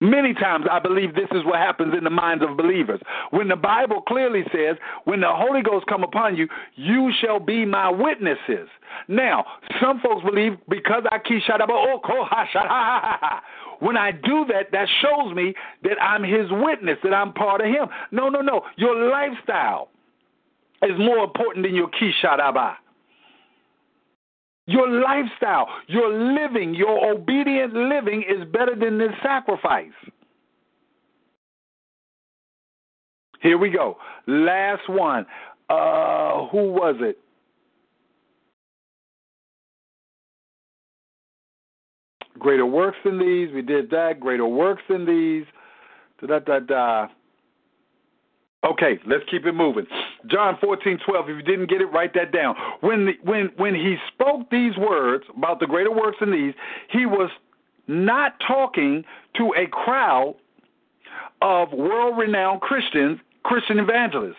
[0.01, 3.01] Many times I believe this is what happens in the minds of believers.
[3.31, 7.65] When the Bible clearly says, when the Holy Ghost come upon you, you shall be
[7.65, 8.69] my witnesses.
[9.09, 9.45] Now,
[9.81, 13.19] some folks believe because I keep shut up, oh, Koha Shad Ha Ha Ha Ha
[13.21, 13.43] Ha.
[13.79, 17.67] when I do that, that shows me that I'm his witness, that I'm part of
[17.67, 17.87] him.
[18.11, 18.61] No, no, no.
[18.77, 19.89] Your lifestyle
[20.81, 22.75] is more important than your kisharaba.
[24.69, 29.89] Your lifestyle, your living, your obedient living is better than this sacrifice.
[33.41, 33.97] Here we go.
[34.27, 35.25] Last one.
[35.71, 37.17] Uh, who was it?
[42.37, 43.51] Greater works than these.
[43.51, 44.19] We did that.
[44.19, 45.45] Greater works than these.
[46.21, 47.07] Da da da.
[48.63, 49.85] Okay, let's keep it moving.
[50.29, 51.29] John 14, 12.
[51.29, 52.55] If you didn't get it, write that down.
[52.81, 56.53] When, the, when, when he spoke these words about the greater works than these,
[56.91, 57.29] he was
[57.87, 59.05] not talking
[59.37, 60.35] to a crowd
[61.41, 64.35] of world renowned Christians, Christian evangelists.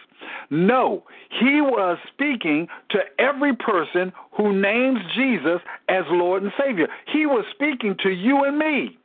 [0.50, 6.88] No, he was speaking to every person who names Jesus as Lord and Savior.
[7.10, 8.98] He was speaking to you and me.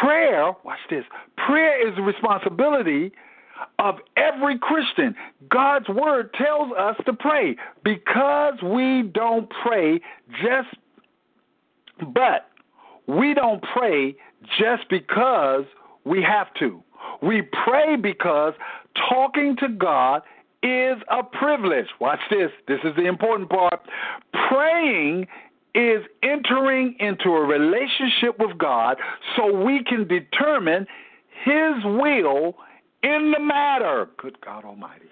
[0.00, 1.04] Prayer, watch this,
[1.36, 3.12] prayer is the responsibility
[3.78, 5.14] of every Christian.
[5.48, 10.00] God's word tells us to pray because we don't pray
[10.42, 10.68] just,
[12.14, 12.48] but
[13.06, 14.16] we don't pray
[14.58, 15.64] just because
[16.04, 16.82] we have to.
[17.22, 18.54] We pray because
[19.08, 20.22] talking to God
[20.62, 21.86] is a privilege.
[22.00, 22.50] Watch this.
[22.66, 23.80] This is the important part.
[24.48, 25.26] Praying
[25.74, 28.96] is entering into a relationship with God
[29.36, 30.86] so we can determine
[31.44, 32.56] His will
[33.06, 34.08] in the matter.
[34.18, 35.06] Good God Almighty.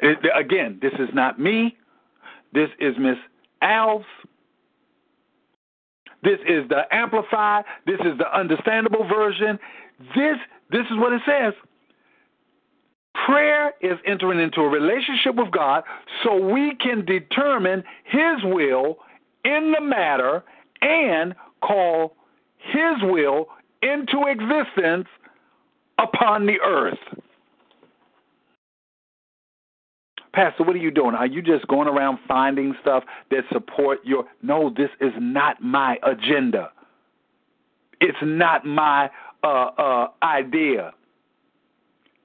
[0.00, 1.76] It, again, this is not me.
[2.52, 3.16] This is Miss
[3.62, 4.04] Alves.
[6.22, 7.64] This is the amplified.
[7.86, 9.58] This is the understandable version.
[10.14, 10.36] This
[10.70, 11.54] this is what it says.
[13.26, 15.84] Prayer is entering into a relationship with God
[16.22, 18.98] so we can determine His will
[19.44, 20.44] in the matter
[20.82, 22.16] and call
[22.58, 23.46] His will
[23.82, 25.08] into existence
[26.04, 26.98] upon the earth.
[30.32, 31.14] Pastor, what are you doing?
[31.14, 35.96] Are you just going around finding stuff that support your No, this is not my
[36.02, 36.70] agenda.
[38.00, 39.10] It's not my
[39.44, 40.92] uh, uh, idea.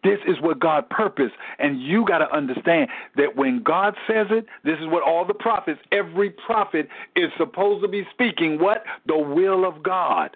[0.03, 1.35] This is what God purposed.
[1.59, 5.33] And you got to understand that when God says it, this is what all the
[5.33, 8.83] prophets, every prophet is supposed to be speaking what?
[9.07, 10.35] The will of God.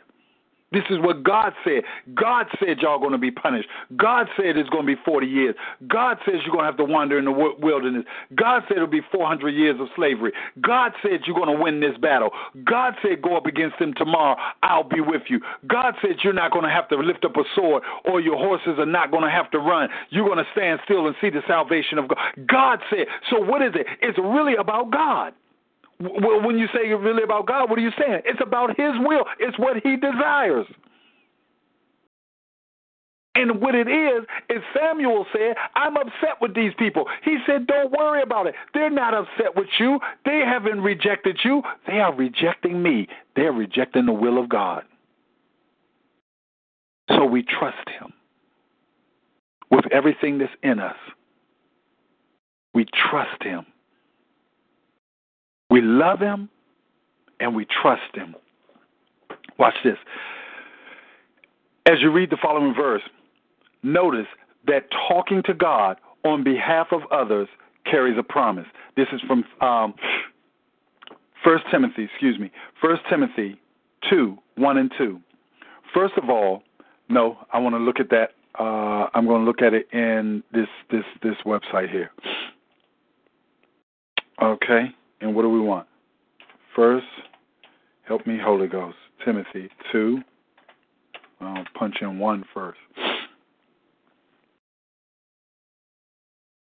[0.74, 1.84] This is what God said.
[2.16, 3.70] God said y'all going to be punished.
[3.96, 5.56] God said it's going to be 40 years.
[5.88, 8.06] God says you're going to have to wander in the wilderness.
[8.36, 10.34] God said it'll be 400 years of slavery.
[10.62, 12.32] God said you're going to win this battle.
[12.64, 14.36] God said go up against them tomorrow.
[14.64, 15.40] I'll be with you.
[15.68, 18.80] God said you're not going to have to lift up a sword or your horses
[18.80, 19.90] are not going to have to run.
[20.10, 22.18] You're going to stand still and see the salvation of God.
[22.48, 23.06] God said.
[23.30, 23.86] So what is it?
[24.02, 25.34] It's really about God.
[26.00, 28.22] Well, when you say really about God, what are you saying?
[28.26, 29.26] It's about His will.
[29.40, 30.66] It's what He desires.
[33.36, 37.06] And what it is, is Samuel said, I'm upset with these people.
[37.24, 38.54] He said, Don't worry about it.
[38.74, 40.00] They're not upset with you.
[40.24, 41.64] They haven't rejected you.
[41.88, 43.08] They are rejecting me.
[43.36, 44.84] They're rejecting the will of God.
[47.10, 48.14] So we trust Him
[49.72, 50.96] with everything that's in us.
[52.76, 53.66] We trust Him.
[55.74, 56.50] We love Him
[57.40, 58.36] and we trust Him.
[59.58, 59.98] Watch this.
[61.88, 63.02] As you read the following verse,
[63.82, 64.28] notice
[64.68, 67.48] that talking to God on behalf of others
[67.90, 68.68] carries a promise.
[68.96, 69.96] This is from um,
[71.44, 72.52] 1 Timothy, excuse me,
[72.82, 73.60] 1 Timothy
[74.12, 75.20] 2 1 and 2.
[75.92, 76.62] First of all,
[77.10, 78.34] no, I want to look at that.
[78.60, 82.12] Uh, I'm going to look at it in this this this website here.
[84.40, 84.94] Okay.
[85.24, 85.88] And what do we want?
[86.76, 87.06] First,
[88.06, 88.98] help me, Holy Ghost.
[89.24, 90.20] Timothy 2.
[91.40, 92.78] I'll punch in one first.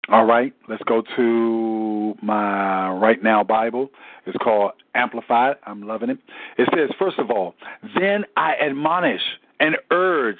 [0.07, 3.89] All right, let's go to my right now Bible.
[4.25, 5.57] It's called Amplified.
[5.65, 6.19] I'm loving it.
[6.57, 7.55] It says, first of all,
[7.99, 9.21] then I admonish
[9.59, 10.39] and urge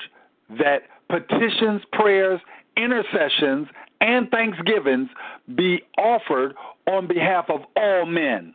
[0.60, 2.40] that petitions, prayers,
[2.78, 3.68] intercessions,
[4.04, 5.10] and thanksgivings
[5.56, 6.56] be offered
[6.88, 8.54] on behalf of all men.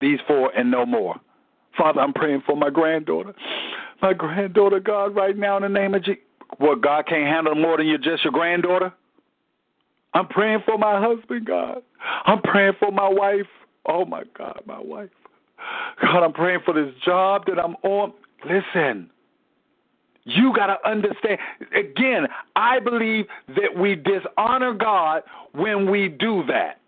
[0.00, 1.14] These four and no more.
[1.78, 3.34] Father, I'm praying for my granddaughter.
[4.02, 6.22] My granddaughter, God, right now in the name of Jesus.
[6.58, 8.92] What, God can't handle more than you just your granddaughter?
[10.14, 11.82] I'm praying for my husband, God.
[12.24, 13.46] I'm praying for my wife.
[13.86, 15.10] Oh, my God, my wife.
[16.02, 18.12] God, I'm praying for this job that I'm on.
[18.44, 19.10] Listen,
[20.26, 21.38] you got to understand.
[21.74, 25.22] Again, I believe that we dishonor God
[25.52, 26.80] when we do that.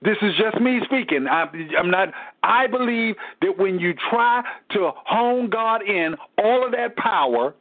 [0.00, 1.26] This is just me speaking.
[1.28, 1.44] I,
[1.76, 2.08] am not.
[2.42, 7.54] I believe that when you try to hone God in all of that power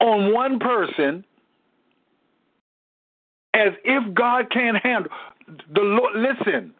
[0.00, 1.24] on one person,
[3.54, 5.10] as if God can't handle
[5.74, 6.16] the Lord.
[6.16, 6.72] Listen,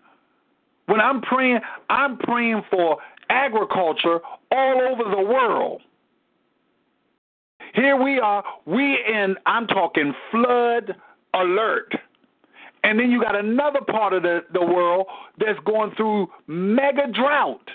[0.86, 2.98] when I'm praying, I'm praying for
[3.30, 5.82] agriculture all over the world.
[7.75, 10.95] Here we are, we in, I'm talking flood
[11.35, 11.95] alert.
[12.85, 15.07] And then you got another part of the, the world
[15.39, 17.68] that's going through mega drought.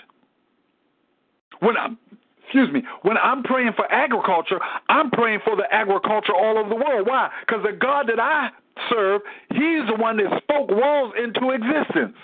[1.60, 1.98] When I'm
[2.44, 6.76] excuse me, when I'm praying for agriculture, I'm praying for the agriculture all over the
[6.76, 7.06] world.
[7.06, 7.30] Why?
[7.40, 8.48] Because the God that I
[8.90, 9.20] serve,
[9.50, 12.16] He's the one that spoke worlds into existence.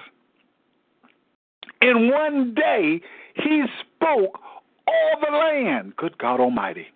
[1.83, 3.01] In one day,
[3.35, 4.39] He spoke
[4.87, 5.95] all the land.
[5.97, 6.87] Good God Almighty.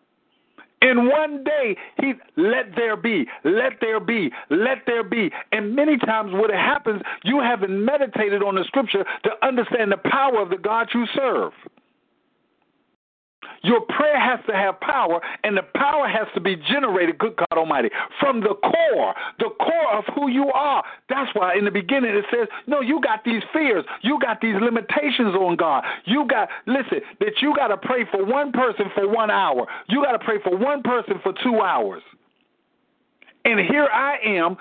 [0.80, 5.30] In one day, he let there be, let there be, let there be.
[5.50, 10.40] And many times, what happens, you haven't meditated on the scripture to understand the power
[10.40, 11.52] of the God you serve.
[13.62, 17.58] Your prayer has to have power, and the power has to be generated, good God
[17.58, 17.90] Almighty,
[18.20, 20.82] from the core, the core of who you are.
[21.08, 24.56] That's why in the beginning it says, No, you got these fears, you got these
[24.60, 25.84] limitations on God.
[26.04, 30.02] You got, listen, that you got to pray for one person for one hour, you
[30.02, 32.02] got to pray for one person for two hours.
[33.44, 34.56] And here I am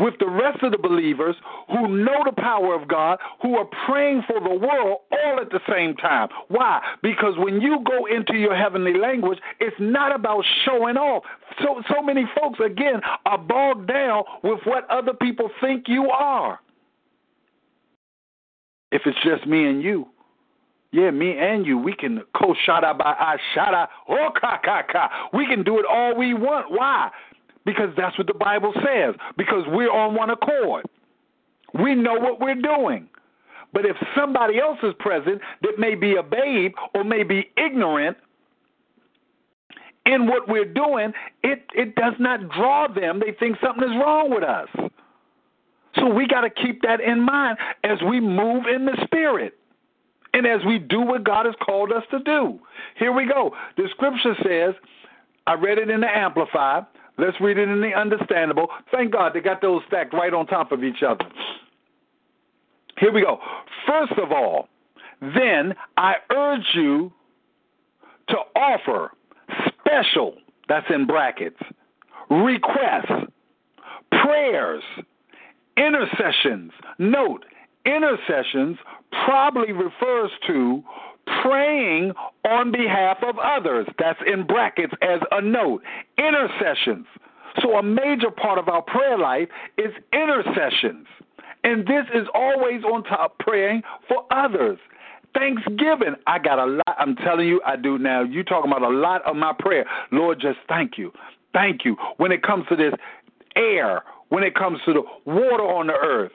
[0.00, 1.36] with the rest of the believers
[1.68, 5.60] who know the power of God, who are praying for the world all at the
[5.68, 6.28] same time.
[6.48, 6.80] Why?
[7.02, 11.24] Because when you go into your heavenly language, it's not about showing off.
[11.62, 16.58] So so many folks again are bogged down with what other people think you are.
[18.92, 20.06] If it's just me and you,
[20.92, 25.28] yeah, me and you, we can ko shada by I shada oh ka ka ka.
[25.32, 26.70] We can do it all we want.
[26.70, 27.10] Why?
[27.64, 30.86] Because that's what the Bible says, because we're on one accord.
[31.74, 33.08] We know what we're doing.
[33.72, 38.16] But if somebody else is present that may be a babe or may be ignorant
[40.06, 43.20] in what we're doing, it, it does not draw them.
[43.20, 44.68] They think something is wrong with us.
[45.96, 49.54] So we got to keep that in mind as we move in the Spirit
[50.32, 52.58] and as we do what God has called us to do.
[52.96, 53.54] Here we go.
[53.76, 54.74] The scripture says,
[55.46, 56.86] I read it in the Amplified.
[57.20, 58.68] Let's read it in the understandable.
[58.90, 61.24] Thank God they got those stacked right on top of each other.
[62.98, 63.38] Here we go.
[63.86, 64.68] First of all,
[65.20, 67.12] then I urge you
[68.28, 69.12] to offer
[69.68, 70.34] special,
[70.68, 71.58] that's in brackets,
[72.30, 73.30] requests,
[74.10, 74.82] prayers,
[75.76, 76.72] intercessions.
[76.98, 77.44] Note,
[77.84, 78.78] intercessions
[79.24, 80.82] probably refers to
[81.42, 82.12] praying
[82.44, 83.86] on behalf of others.
[83.98, 85.82] That's in brackets as a note.
[86.18, 87.06] Intercessions.
[87.60, 91.06] So, a major part of our prayer life is intercessions.
[91.64, 94.78] And this is always on top praying for others.
[95.34, 96.14] Thanksgiving.
[96.26, 96.96] I got a lot.
[96.98, 98.22] I'm telling you, I do now.
[98.22, 99.86] You talking about a lot of my prayer.
[100.10, 101.12] Lord, just thank you.
[101.52, 101.96] Thank you.
[102.16, 102.94] When it comes to this
[103.56, 106.32] air, when it comes to the water on the earth,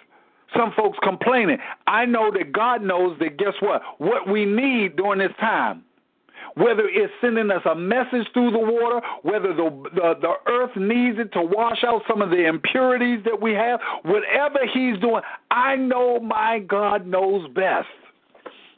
[0.57, 1.57] some folks complaining.
[1.87, 3.81] I know that God knows that guess what?
[3.97, 5.83] What we need during this time.
[6.55, 11.19] Whether it's sending us a message through the water, whether the, the, the earth needs
[11.19, 15.75] it to wash out some of the impurities that we have, whatever He's doing, I
[15.75, 17.87] know my God knows best.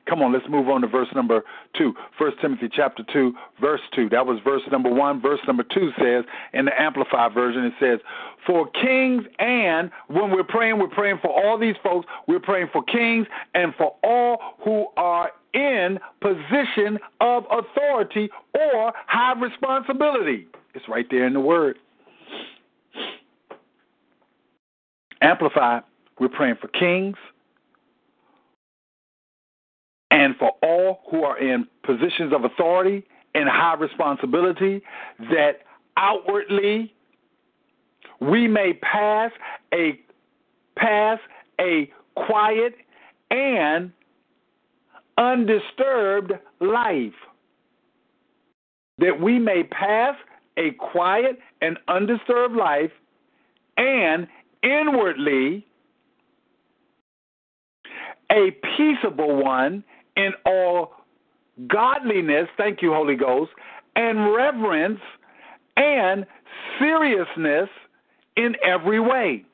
[0.08, 1.44] Come on, let's move on to verse number
[1.78, 1.94] two.
[2.18, 4.08] First Timothy chapter two, verse two.
[4.10, 5.22] That was verse number one.
[5.22, 8.00] Verse number two says in the Amplified version, it says,
[8.46, 12.84] For kings and when we're praying, we're praying for all these folks, we're praying for
[12.84, 20.48] kings and for all who are in position of authority or high responsibility.
[20.74, 21.78] It's right there in the word.
[25.22, 25.84] Amplified,
[26.20, 27.18] we're praying for kings
[30.12, 33.04] and for all who are in positions of authority
[33.34, 34.82] and high responsibility,
[35.32, 35.60] that
[35.98, 36.94] outwardly
[38.20, 39.32] we may pass
[39.74, 40.00] a
[40.78, 41.20] pass
[41.60, 42.76] a quiet
[43.32, 43.92] and
[45.18, 47.14] undisturbed life.
[49.00, 50.16] That we may pass
[50.58, 52.92] a quiet and undisturbed life
[53.78, 54.28] and
[54.64, 55.66] inwardly
[58.32, 59.84] a peaceable one
[60.18, 60.94] in all
[61.68, 63.52] godliness, thank you, Holy Ghost,
[63.96, 65.00] and reverence
[65.78, 66.26] and
[66.80, 67.70] seriousness
[68.36, 69.46] in every way.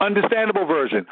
[0.00, 1.06] Understandable version.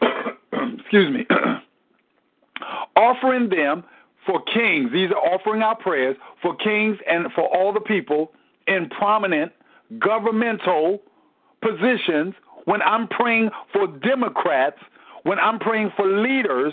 [0.52, 1.26] Excuse me.
[2.96, 3.84] Offering them
[4.26, 4.90] for kings.
[4.92, 8.32] These are offering our prayers for kings and for all the people
[8.66, 9.52] in prominent
[9.98, 11.02] governmental
[11.60, 12.34] positions.
[12.64, 14.78] When I'm praying for Democrats,
[15.24, 16.72] when I'm praying for leaders,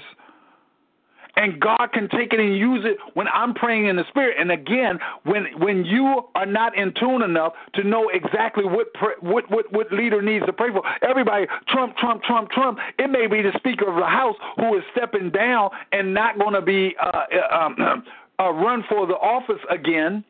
[1.42, 4.38] and God can take it and use it when I'm praying in the spirit.
[4.40, 8.88] And again, when when you are not in tune enough to know exactly what
[9.22, 12.78] what what what leader needs to pray for, everybody Trump, Trump, Trump, Trump.
[13.00, 16.54] It may be the Speaker of the House who is stepping down and not going
[16.54, 18.04] to be uh, uh, um,
[18.40, 20.24] uh, run for the office again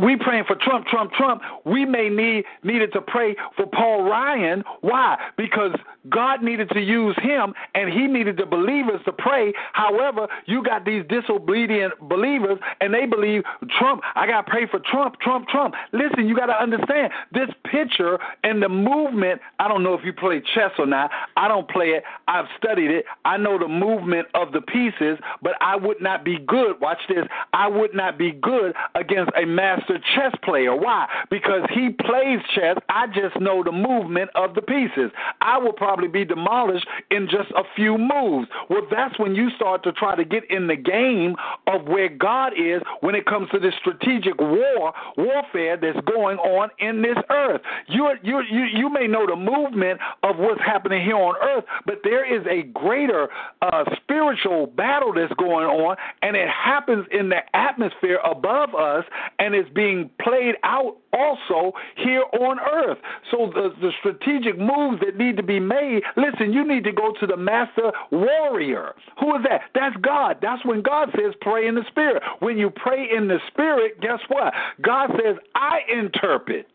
[0.00, 1.42] we praying for Trump, Trump, Trump.
[1.64, 4.62] We may need needed to pray for Paul Ryan.
[4.80, 5.16] Why?
[5.36, 5.72] Because
[6.10, 9.52] God needed to use him, and He needed the believers to pray.
[9.72, 13.42] However, you got these disobedient believers, and they believe
[13.78, 14.02] Trump.
[14.14, 15.74] I got to pray for Trump, Trump, Trump.
[15.92, 19.40] Listen, you got to understand this picture and the movement.
[19.58, 21.10] I don't know if you play chess or not.
[21.36, 22.04] I don't play it.
[22.28, 23.06] I've studied it.
[23.24, 26.80] I know the movement of the pieces, but I would not be good.
[26.80, 27.24] Watch this.
[27.52, 30.76] I would not be good against a master chess player.
[30.76, 31.06] Why?
[31.30, 32.76] Because he plays chess.
[32.88, 35.10] I just know the movement of the pieces.
[35.40, 38.48] I will probably be demolished in just a few moves.
[38.68, 41.36] Well, that's when you start to try to get in the game
[41.66, 46.68] of where God is when it comes to this strategic war warfare that's going on
[46.78, 47.62] in this earth.
[47.88, 52.00] You you you you may know the movement of what's happening here on earth, but
[52.04, 53.28] there is a greater
[53.62, 59.04] uh, spiritual battle that's going on, and it happens in the atmosphere above us,
[59.38, 62.98] and it's being played out also here on earth.
[63.30, 67.12] So the, the strategic moves that need to be made, listen, you need to go
[67.20, 68.94] to the master warrior.
[69.20, 69.62] Who is that?
[69.74, 70.38] That's God.
[70.42, 72.22] That's when God says pray in the spirit.
[72.40, 74.52] When you pray in the spirit, guess what?
[74.82, 76.66] God says, I interpret.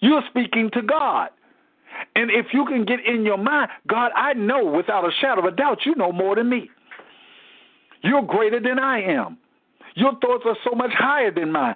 [0.00, 1.30] You're speaking to God.
[2.16, 5.52] And if you can get in your mind, God, I know without a shadow of
[5.52, 6.70] a doubt, you know more than me.
[8.02, 9.38] You're greater than I am.
[9.94, 11.74] Your thoughts are so much higher than mine.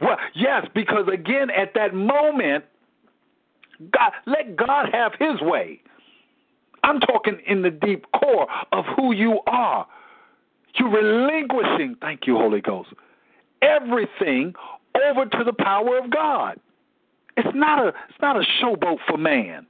[0.00, 2.64] Well, yes, because again, at that moment,
[3.92, 5.80] God, let God have His way.
[6.82, 9.86] I'm talking in the deep core of who you are.
[10.74, 12.90] You're relinquishing, thank you, Holy Ghost,
[13.62, 14.54] everything
[15.04, 16.58] over to the power of God.
[17.36, 19.66] It's not a it's not a showboat for man.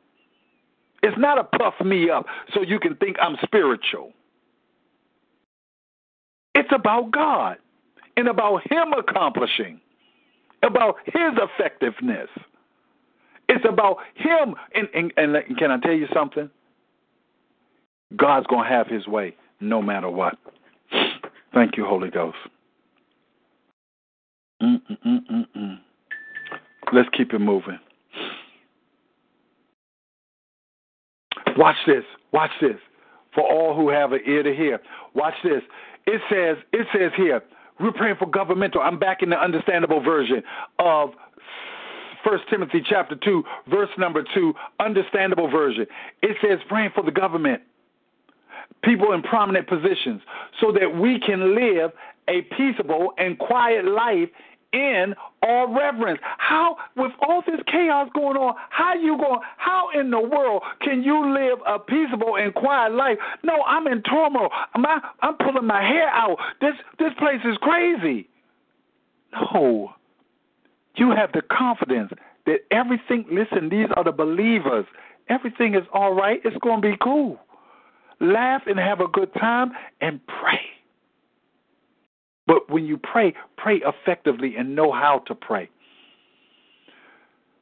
[1.03, 4.13] It's not a puff me up so you can think I'm spiritual.
[6.61, 7.57] It's about God
[8.19, 9.81] and about Him accomplishing,
[10.63, 12.29] about His effectiveness.
[13.49, 14.55] It's about Him.
[14.75, 16.51] And, and, and can I tell you something?
[18.15, 20.37] God's going to have His way no matter what.
[21.55, 22.37] Thank you, Holy Ghost.
[24.63, 25.79] Mm-mm-mm-mm.
[26.93, 27.79] Let's keep it moving.
[31.57, 32.05] Watch this.
[32.33, 32.77] Watch this.
[33.35, 34.79] For all who have an ear to hear.
[35.15, 35.63] Watch this.
[36.07, 37.43] It says, it says here,
[37.79, 38.81] we're praying for governmental.
[38.83, 40.43] I'm back in the understandable version
[40.79, 41.11] of
[42.25, 45.87] First Timothy chapter two, verse number two, understandable version.
[46.23, 47.63] It says praying for the government,
[48.85, 50.21] people in prominent positions,
[50.61, 51.93] so that we can live
[52.29, 54.29] a peaceable and quiet life
[54.73, 56.21] in all reverence.
[56.39, 59.41] How, with all this chaos going on, how you going?
[59.57, 63.19] How in the world can you live a peaceable and quiet life?
[63.43, 64.51] No, I'm in turmoil.
[64.75, 64.85] I'm,
[65.21, 66.39] I'm pulling my hair out.
[66.61, 68.29] This this place is crazy.
[69.33, 69.93] No,
[70.97, 72.13] you have the confidence
[72.47, 73.25] that everything.
[73.31, 74.87] Listen, these are the believers.
[75.29, 76.41] Everything is all right.
[76.45, 77.39] It's going to be cool.
[78.21, 80.61] Laugh and have a good time and pray.
[82.51, 85.71] But when you pray, pray effectively and know how to pray.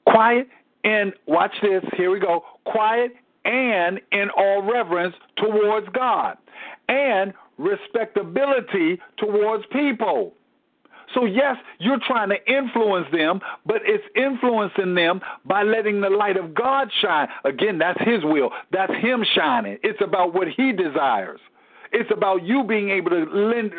[0.07, 0.49] Quiet
[0.83, 1.85] and watch this.
[1.95, 2.43] Here we go.
[2.65, 3.13] Quiet
[3.45, 6.39] and in all reverence towards God
[6.89, 10.33] and respectability towards people.
[11.15, 16.39] So, yes, you're trying to influence them, but it's influencing them by letting the light
[16.39, 17.29] of God shine.
[17.45, 18.53] Again, that's His will.
[18.73, 19.77] That's Him shining.
[19.83, 21.41] It's about what He desires.
[21.93, 23.73] It's about you being able to lend,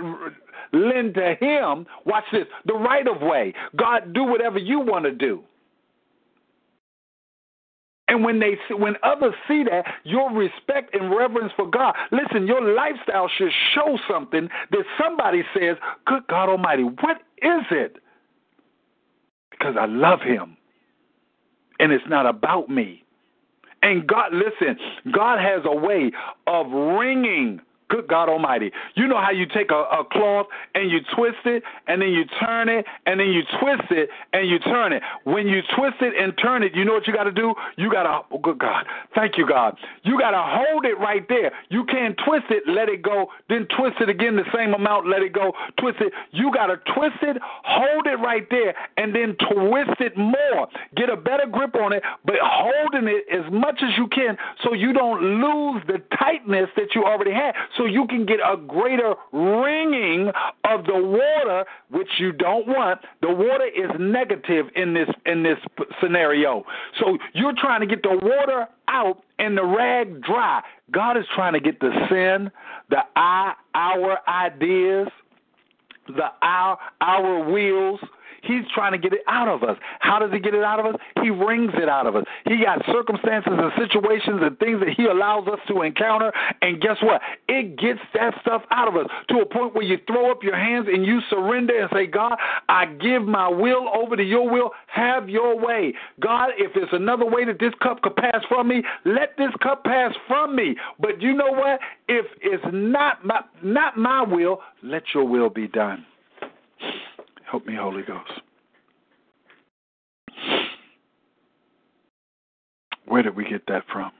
[0.74, 3.53] lend to him, watch this, the right of way.
[3.76, 5.43] God, do whatever you want to do.
[8.09, 12.61] And when they when others see that, your respect and reverence for God, listen, your
[12.74, 17.97] lifestyle should show something that somebody says, Good God Almighty, what is it?
[19.51, 20.57] Because I love him.
[21.80, 23.03] And it's not about me.
[23.84, 24.78] And God, listen,
[25.13, 26.11] God has a way
[26.47, 28.72] of wringing Good God Almighty.
[28.96, 32.24] You know how you take a, a cloth and you twist it and then you
[32.40, 35.02] turn it and then you twist it and you turn it.
[35.24, 37.54] When you twist it and turn it, you know what you got to do?
[37.78, 38.86] You got to, oh, good God,
[39.16, 39.78] thank you, God.
[40.04, 41.52] You got to hold it right there.
[41.70, 45.22] You can't twist it, let it go, then twist it again the same amount, let
[45.22, 46.14] it go, twist it.
[46.32, 50.68] You got to twist it, hold it right there, and then twist it more.
[50.96, 54.74] Get a better grip on it, but holding it as much as you can so
[54.74, 59.15] you don't lose the tightness that you already had, so you can get a greater
[59.32, 60.30] wringing
[60.65, 62.99] of the water, which you don't want.
[63.21, 65.57] The water is negative in this in this
[66.01, 66.65] scenario.
[66.99, 70.61] So you're trying to get the water out and the rag dry.
[70.91, 72.51] God is trying to get the sin,
[72.89, 75.07] the I, our ideas,
[76.07, 78.01] the our, our wheels,
[78.44, 79.78] He's trying to get it out of us.
[80.00, 80.96] How does he get it out of us?
[81.22, 82.26] He wrings it out of us.
[82.46, 86.32] He got circumstances and situations and things that he allows us to encounter.
[86.62, 87.22] And guess what?
[87.48, 90.58] It gets that stuff out of us to a point where you throw up your
[90.58, 92.36] hands and you surrender and say, God,
[92.68, 94.72] I give my will over to your will.
[94.88, 95.94] Have your way.
[96.20, 99.84] God, if there's another way that this cup could pass from me, let this cup
[99.84, 100.76] pass from me.
[101.00, 101.80] But you know what?
[102.08, 106.06] If it's not my not my will, let your will be done.
[107.50, 108.32] Help me, Holy Ghost.
[113.06, 114.12] Where did we get that from?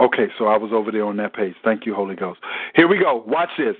[0.00, 1.54] Okay, so I was over there on that page.
[1.62, 2.40] Thank you, Holy Ghost.
[2.74, 3.22] Here we go.
[3.26, 3.76] Watch this.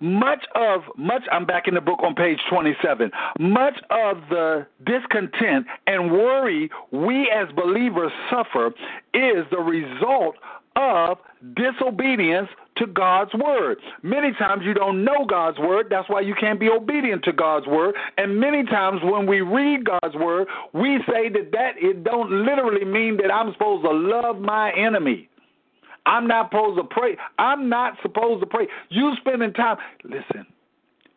[0.00, 3.10] Much of much I'm back in the book on page 27.
[3.40, 8.68] Much of the discontent and worry we as believers suffer
[9.14, 10.36] is the result
[10.76, 11.18] of
[11.54, 13.78] disobedience to God's word.
[14.02, 17.66] Many times you don't know God's word, that's why you can't be obedient to God's
[17.66, 17.94] word.
[18.16, 22.84] And many times when we read God's word, we say that that it don't literally
[22.84, 25.28] mean that I'm supposed to love my enemy.
[26.06, 27.16] I'm not supposed to pray.
[27.38, 28.66] I'm not supposed to pray.
[28.88, 29.76] You spending time.
[30.04, 30.46] Listen,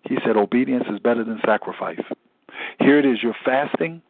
[0.03, 2.01] he said obedience is better than sacrifice.
[2.79, 4.01] Here it is you're fasting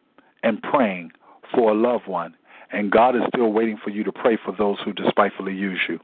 [0.42, 1.12] and praying
[1.54, 2.34] for a loved one,
[2.72, 6.00] and God is still waiting for you to pray for those who despitefully use you.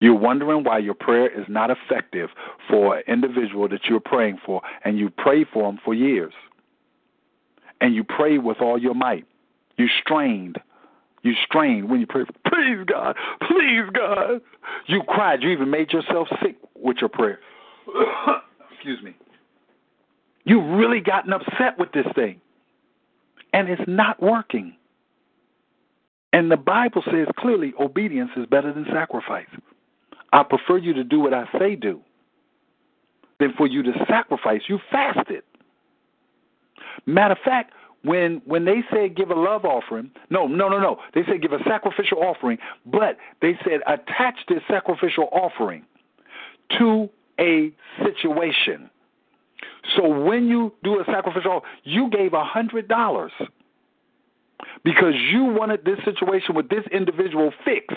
[0.00, 2.30] You're wondering why your prayer is not effective
[2.68, 6.34] for an individual that you're praying for, and you pray for them for years.
[7.80, 9.26] And you pray with all your might.
[9.76, 10.58] You strained.
[11.22, 12.24] You strained when you pray.
[12.46, 13.16] Please, God.
[13.40, 14.40] Please, God.
[14.86, 15.42] You cried.
[15.42, 17.40] You even made yourself sick with your prayer.
[18.72, 19.16] Excuse me.
[20.46, 22.40] You've really gotten upset with this thing.
[23.52, 24.76] And it's not working.
[26.32, 29.48] And the Bible says clearly obedience is better than sacrifice.
[30.32, 32.00] I prefer you to do what I say do
[33.40, 34.62] than for you to sacrifice.
[34.68, 35.42] You fasted.
[37.06, 37.72] Matter of fact,
[38.02, 40.98] when when they said give a love offering, no, no, no, no.
[41.14, 45.84] They said give a sacrificial offering, but they said attach this sacrificial offering
[46.78, 47.08] to
[47.40, 47.72] a
[48.04, 48.90] situation.
[49.94, 53.32] So when you do a sacrificial, you gave a hundred dollars
[54.84, 57.96] because you wanted this situation with this individual fixed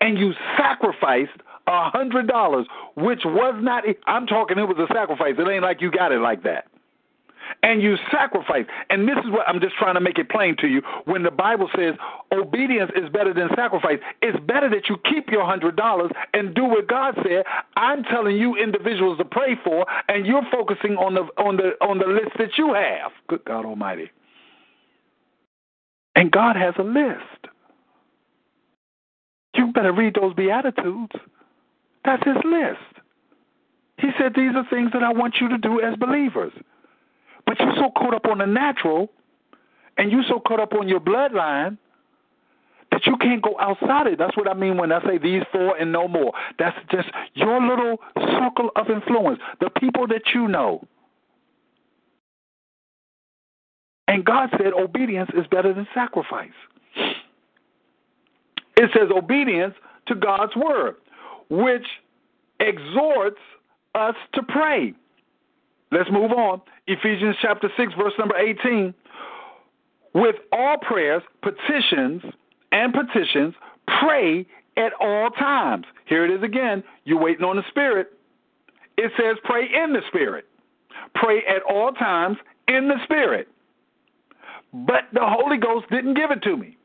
[0.00, 3.84] and you sacrificed a hundred dollars, which was not.
[4.06, 4.58] I'm talking.
[4.58, 5.34] It was a sacrifice.
[5.38, 6.66] It ain't like you got it like that.
[7.62, 8.66] And you sacrifice.
[8.90, 10.82] And this is what I'm just trying to make it plain to you.
[11.04, 11.94] When the Bible says
[12.32, 16.64] obedience is better than sacrifice, it's better that you keep your hundred dollars and do
[16.64, 17.44] what God said.
[17.76, 21.98] I'm telling you individuals to pray for, and you're focusing on the on the on
[21.98, 23.12] the list that you have.
[23.28, 24.10] Good God Almighty.
[26.16, 27.52] And God has a list.
[29.54, 31.12] You better read those Beatitudes.
[32.04, 33.02] That's his list.
[33.98, 36.52] He said, These are things that I want you to do as believers.
[37.46, 39.10] But you're so caught up on the natural
[39.98, 41.76] and you're so caught up on your bloodline
[42.90, 44.18] that you can't go outside it.
[44.18, 46.32] That's what I mean when I say these four and no more.
[46.58, 50.86] That's just your little circle of influence, the people that you know.
[54.08, 56.50] And God said obedience is better than sacrifice.
[58.76, 59.74] It says obedience
[60.08, 60.96] to God's word,
[61.48, 61.86] which
[62.60, 63.40] exhorts
[63.94, 64.92] us to pray.
[65.92, 66.62] Let's move on.
[66.86, 68.94] Ephesians chapter 6, verse number 18.
[70.14, 72.22] With all prayers, petitions,
[72.72, 73.54] and petitions,
[74.00, 74.46] pray
[74.78, 75.84] at all times.
[76.06, 76.82] Here it is again.
[77.04, 78.08] You're waiting on the Spirit.
[78.96, 80.46] It says pray in the Spirit.
[81.14, 82.38] Pray at all times
[82.68, 83.48] in the Spirit.
[84.72, 86.78] But the Holy Ghost didn't give it to me.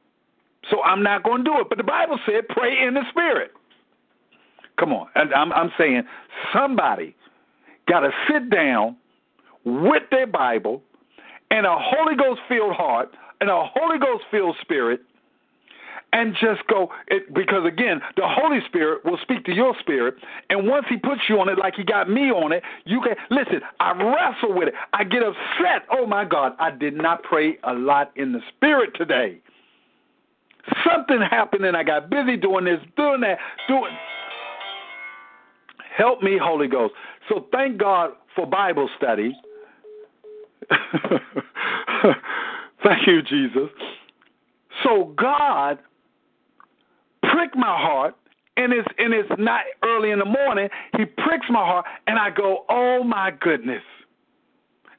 [0.69, 1.67] So I'm not going to do it.
[1.69, 3.51] But the Bible said pray in the Spirit.
[4.77, 5.07] Come on.
[5.15, 6.03] I'm, I'm saying
[6.53, 7.15] somebody
[7.87, 8.97] got to sit down
[9.65, 10.81] with their Bible
[11.51, 13.09] and a Holy Ghost filled heart
[13.41, 15.01] and a Holy Ghost filled spirit
[16.13, 20.15] and just go it, because again the holy spirit will speak to your spirit
[20.49, 23.15] and once he puts you on it like he got me on it you can
[23.29, 24.73] listen i wrestle with it.
[24.93, 25.87] I get upset.
[25.91, 29.39] Oh my god i did not pray a lot in the spirit today.
[30.89, 33.91] Something happened and i got busy doing this doing that doing
[35.97, 36.93] help me holy ghost
[37.29, 39.35] so thank god for bible study
[42.83, 43.69] thank you jesus
[44.83, 45.79] so god
[47.37, 48.15] prick my heart,
[48.57, 50.69] and it's and it's not early in the morning.
[50.97, 53.83] He pricks my heart, and I go, "Oh my goodness."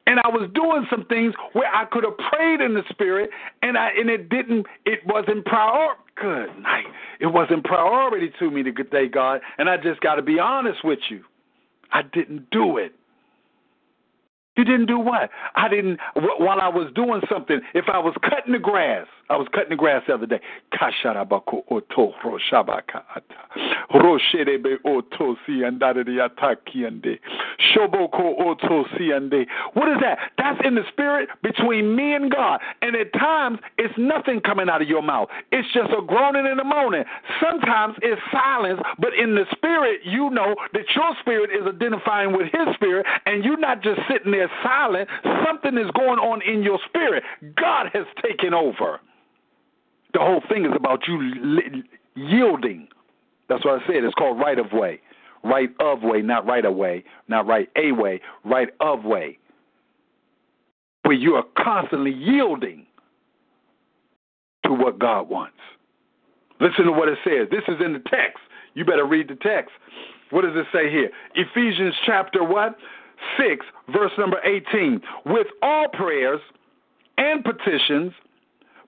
[0.07, 3.31] And I was doing some things where I could have prayed in the spirit,
[3.63, 4.67] and I and it didn't.
[4.87, 5.95] It wasn't prior.
[6.21, 6.87] Good night.
[7.21, 9.41] It wasn't priority to me to day, God.
[9.59, 11.23] And I just got to be honest with you.
[11.93, 12.93] I didn't do it.
[14.59, 15.31] You didn't do what?
[15.55, 16.01] I didn't.
[16.17, 19.77] While I was doing something, if I was cutting the grass, I was cutting the
[19.77, 20.41] grass the other day.
[29.75, 30.19] What is that?
[30.39, 32.61] That's in the spirit between me and God.
[32.83, 35.29] And at times, it's nothing coming out of your mouth.
[35.53, 37.05] It's just a groaning and a moaning.
[37.41, 42.47] Sometimes it's silence, but in the spirit, you know that your spirit is identifying with
[42.51, 45.09] His spirit, and you're not just sitting there silent.
[45.47, 47.23] Something is going on in your spirit.
[47.57, 49.01] God has taken over.
[50.15, 51.83] The whole thing is about you
[52.15, 52.89] yielding.
[53.49, 54.05] That's what I said.
[54.05, 55.01] It's called right of way.
[55.45, 59.39] Right of way, not right away, not right a way, right of way.
[61.05, 62.87] Where you are constantly yielding
[64.67, 65.57] to what God wants.
[66.61, 67.49] Listen to what it says.
[67.51, 68.39] This is in the text.
[68.75, 69.71] You better read the text.
[70.31, 71.11] What does it say here?
[71.35, 72.77] Ephesians chapter what?
[73.39, 75.01] 6, verse number 18.
[75.27, 76.41] With all prayers
[77.17, 78.13] and petitions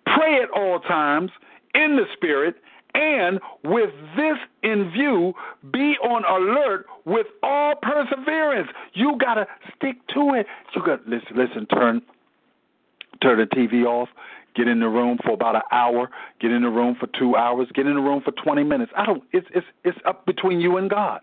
[0.06, 1.30] Pray at all times
[1.74, 2.56] in the Spirit,
[2.94, 5.32] and with this in view,
[5.72, 8.68] be on alert with all perseverance.
[8.94, 10.46] You gotta stick to it.
[10.74, 12.02] You got to listen, listen, turn
[13.22, 14.08] turn the TV off,
[14.56, 16.10] get in the room for about an hour,
[16.40, 18.90] get in the room for two hours, get in the room for twenty minutes.
[18.96, 21.20] I don't it's it's it's up between you and God.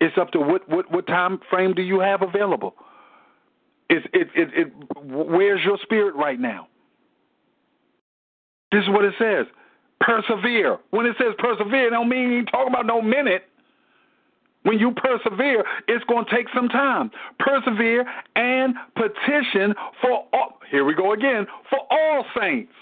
[0.00, 2.74] It's up to what what what time frame do you have available?
[3.88, 4.72] It's it it, it
[5.04, 6.68] where's your spirit right now?
[8.72, 9.46] This is what it says.
[10.00, 10.78] Persevere.
[10.90, 13.44] When it says persevere, it don't mean you talking about no minute.
[14.64, 17.10] When you persevere, it's going to take some time.
[17.38, 20.58] Persevere and petition for all.
[20.70, 21.46] Here we go again.
[21.70, 22.72] For all saints.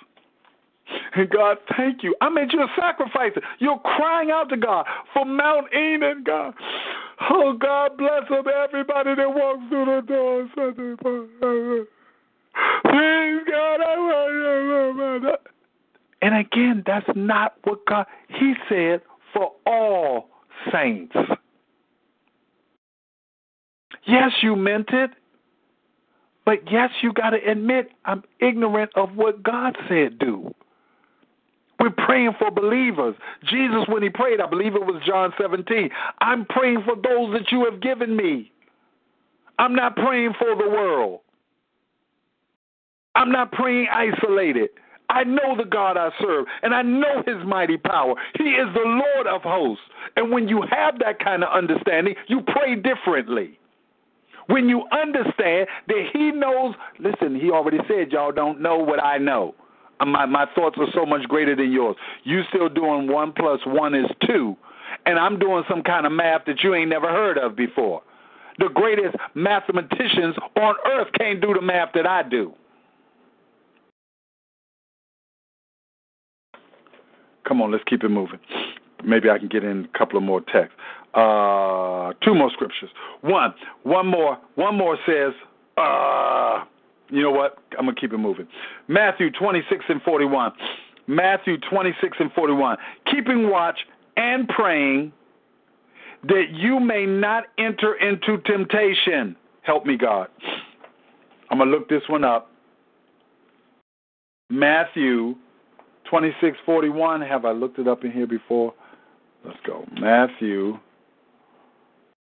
[1.15, 2.15] And God, thank you.
[2.21, 3.33] I made you a sacrifice.
[3.59, 6.55] You're crying out to God for Mount Enon, God.
[7.31, 10.49] Oh, God bless them, everybody that walks through the door
[12.83, 15.37] Please, God, I want you.
[16.23, 20.29] And again, that's not what God, He said for all
[20.73, 21.15] saints.
[24.07, 25.11] Yes, you meant it.
[26.45, 30.55] But yes, you got to admit, I'm ignorant of what God said do.
[31.85, 33.15] We're praying for believers.
[33.47, 37.53] Jesus, when he prayed, I believe it was John 17, I'm praying for those that
[37.53, 38.51] you have given me.
[39.59, 41.21] I'm not praying for the world.
[43.15, 44.71] I'm not praying isolated.
[45.11, 48.15] I know the God I serve, and I know his mighty power.
[48.39, 49.85] He is the Lord of hosts.
[50.17, 53.59] And when you have that kind of understanding, you pray differently.
[54.47, 59.19] When you understand that he knows, listen, he already said y'all don't know what I
[59.19, 59.55] know.
[60.05, 61.97] My, my thoughts are so much greater than yours.
[62.25, 64.57] You still doing one plus one is two,
[65.07, 68.03] and I'm doing some kind of math that you ain't never heard of before.
[68.59, 72.53] The greatest mathematicians on earth can't do the math that I do.
[77.47, 78.39] Come on, let's keep it moving.
[79.05, 80.77] Maybe I can get in a couple of more texts.
[81.13, 82.91] Uh, two more scriptures.
[83.21, 85.33] One, one more, one more says,
[85.77, 86.65] uh,
[87.15, 87.57] you know what?
[87.79, 88.47] I'm gonna keep it moving.
[88.89, 90.53] Matthew 26 and 41.
[91.07, 92.77] Matthew 26 and 41.
[93.11, 93.79] Keeping watch
[94.17, 95.13] and praying
[96.25, 99.37] that you may not enter into temptation.
[99.63, 100.27] Help me, God.
[101.51, 102.51] I'm gonna look this one up.
[104.51, 105.37] Matthew
[106.07, 107.21] 2641.
[107.21, 108.75] Have I looked it up in here before?
[109.45, 109.85] Let's go.
[110.01, 110.81] Matthew.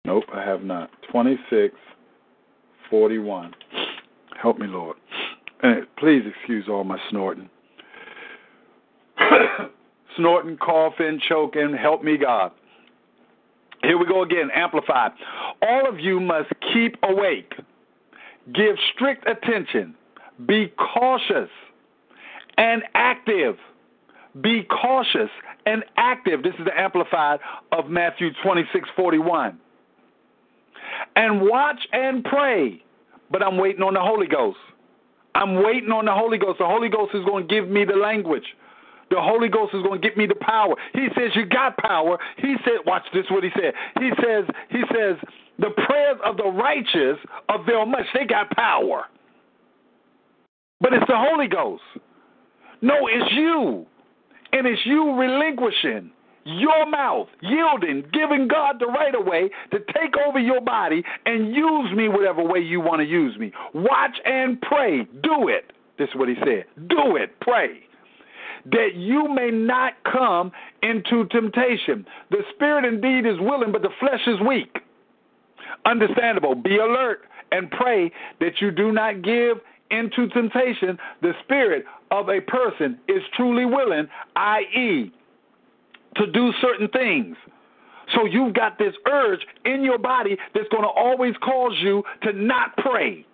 [0.03, 0.89] Nope, I have not.
[1.13, 3.53] 2641.
[4.41, 4.97] Help me, Lord.
[5.63, 7.49] And please excuse all my snorting.
[10.15, 11.75] snorting, coughing, choking.
[11.79, 12.51] Help me, God.
[13.83, 15.11] Here we go again, amplified.
[15.61, 17.53] All of you must keep awake,
[18.53, 19.95] give strict attention,
[20.45, 21.49] be cautious
[22.57, 23.57] and active
[24.39, 25.29] be cautious
[25.65, 26.43] and active.
[26.43, 27.39] This is the amplified
[27.71, 29.59] of Matthew 26 41.
[31.15, 32.83] And watch and pray.
[33.31, 34.57] But I'm waiting on the Holy Ghost.
[35.33, 36.59] I'm waiting on the Holy Ghost.
[36.59, 38.43] The Holy Ghost is going to give me the language.
[39.09, 40.75] The Holy Ghost is going to give me the power.
[40.93, 42.17] He says, You got power.
[42.37, 43.73] He said, Watch this, what he said.
[43.99, 45.17] He says, He says,
[45.59, 47.19] the prayers of the righteous
[47.49, 48.05] avail much.
[48.13, 49.05] They got power.
[50.79, 51.83] But it's the Holy Ghost.
[52.81, 53.85] No, it's you.
[54.53, 56.11] And it's you relinquishing
[56.43, 61.53] your mouth, yielding, giving God the right of way to take over your body and
[61.53, 63.51] use me whatever way you want to use me.
[63.73, 65.03] Watch and pray.
[65.23, 65.73] Do it.
[65.97, 66.65] This is what he said.
[66.87, 67.39] Do it.
[67.41, 67.81] Pray.
[68.65, 70.51] That you may not come
[70.83, 72.05] into temptation.
[72.29, 74.77] The spirit indeed is willing, but the flesh is weak.
[75.85, 76.55] Understandable.
[76.55, 77.21] Be alert
[77.51, 79.57] and pray that you do not give
[79.89, 80.97] into temptation.
[81.21, 85.11] The spirit of a person is truly willing, i.e.,
[86.15, 87.35] to do certain things.
[88.15, 92.33] So you've got this urge in your body that's going to always cause you to
[92.33, 93.25] not pray,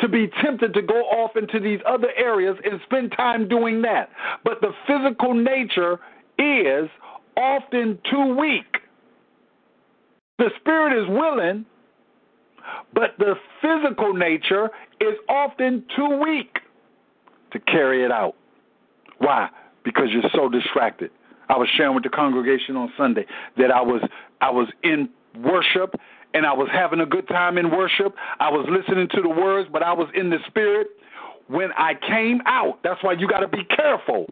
[0.00, 4.10] to be tempted to go off into these other areas and spend time doing that.
[4.44, 5.98] But the physical nature
[6.38, 6.88] is
[7.36, 8.78] often too weak.
[10.38, 11.66] The spirit is willing,
[12.94, 14.70] but the physical nature
[15.00, 16.60] is often too weak
[17.52, 18.34] to carry it out.
[19.18, 19.50] Why?
[19.84, 21.10] Because you're so distracted.
[21.50, 23.26] I was sharing with the congregation on Sunday
[23.56, 24.00] that I was
[24.40, 25.96] I was in worship
[26.32, 28.14] and I was having a good time in worship.
[28.38, 30.86] I was listening to the words, but I was in the spirit.
[31.48, 34.26] When I came out, that's why you got to be careful.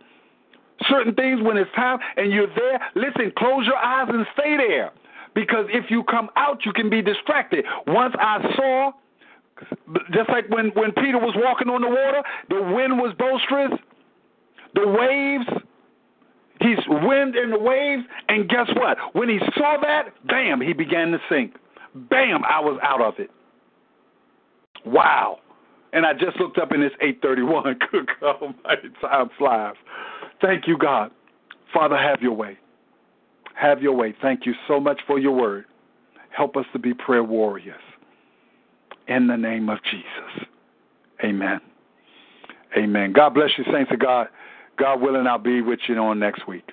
[0.89, 4.93] Certain things when it's time and you're there, listen, close your eyes and stay there.
[5.35, 7.64] Because if you come out, you can be distracted.
[7.89, 8.93] Once I saw,
[10.12, 13.73] just like when, when Peter was walking on the water, the wind was boisterous,
[14.75, 15.64] the waves
[16.61, 18.99] He's wind in the waves, and guess what?
[19.13, 21.55] When he saw that, bam, he began to sink.
[21.95, 23.31] Bam, I was out of it.
[24.85, 25.39] Wow.
[25.93, 27.79] And I just looked up and it's 831.
[27.93, 29.75] Good God almighty, time flies.
[30.41, 31.11] Thank you, God.
[31.73, 32.59] Father, have your way.
[33.55, 34.15] Have your way.
[34.21, 35.65] Thank you so much for your word.
[36.31, 37.81] Help us to be prayer warriors.
[39.09, 40.49] In the name of Jesus.
[41.25, 41.61] Amen.
[42.77, 43.13] Amen.
[43.13, 44.29] God bless you, saints of God.
[44.79, 46.72] God willing, I'll be with you on next week.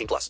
[0.01, 0.29] 18 plus.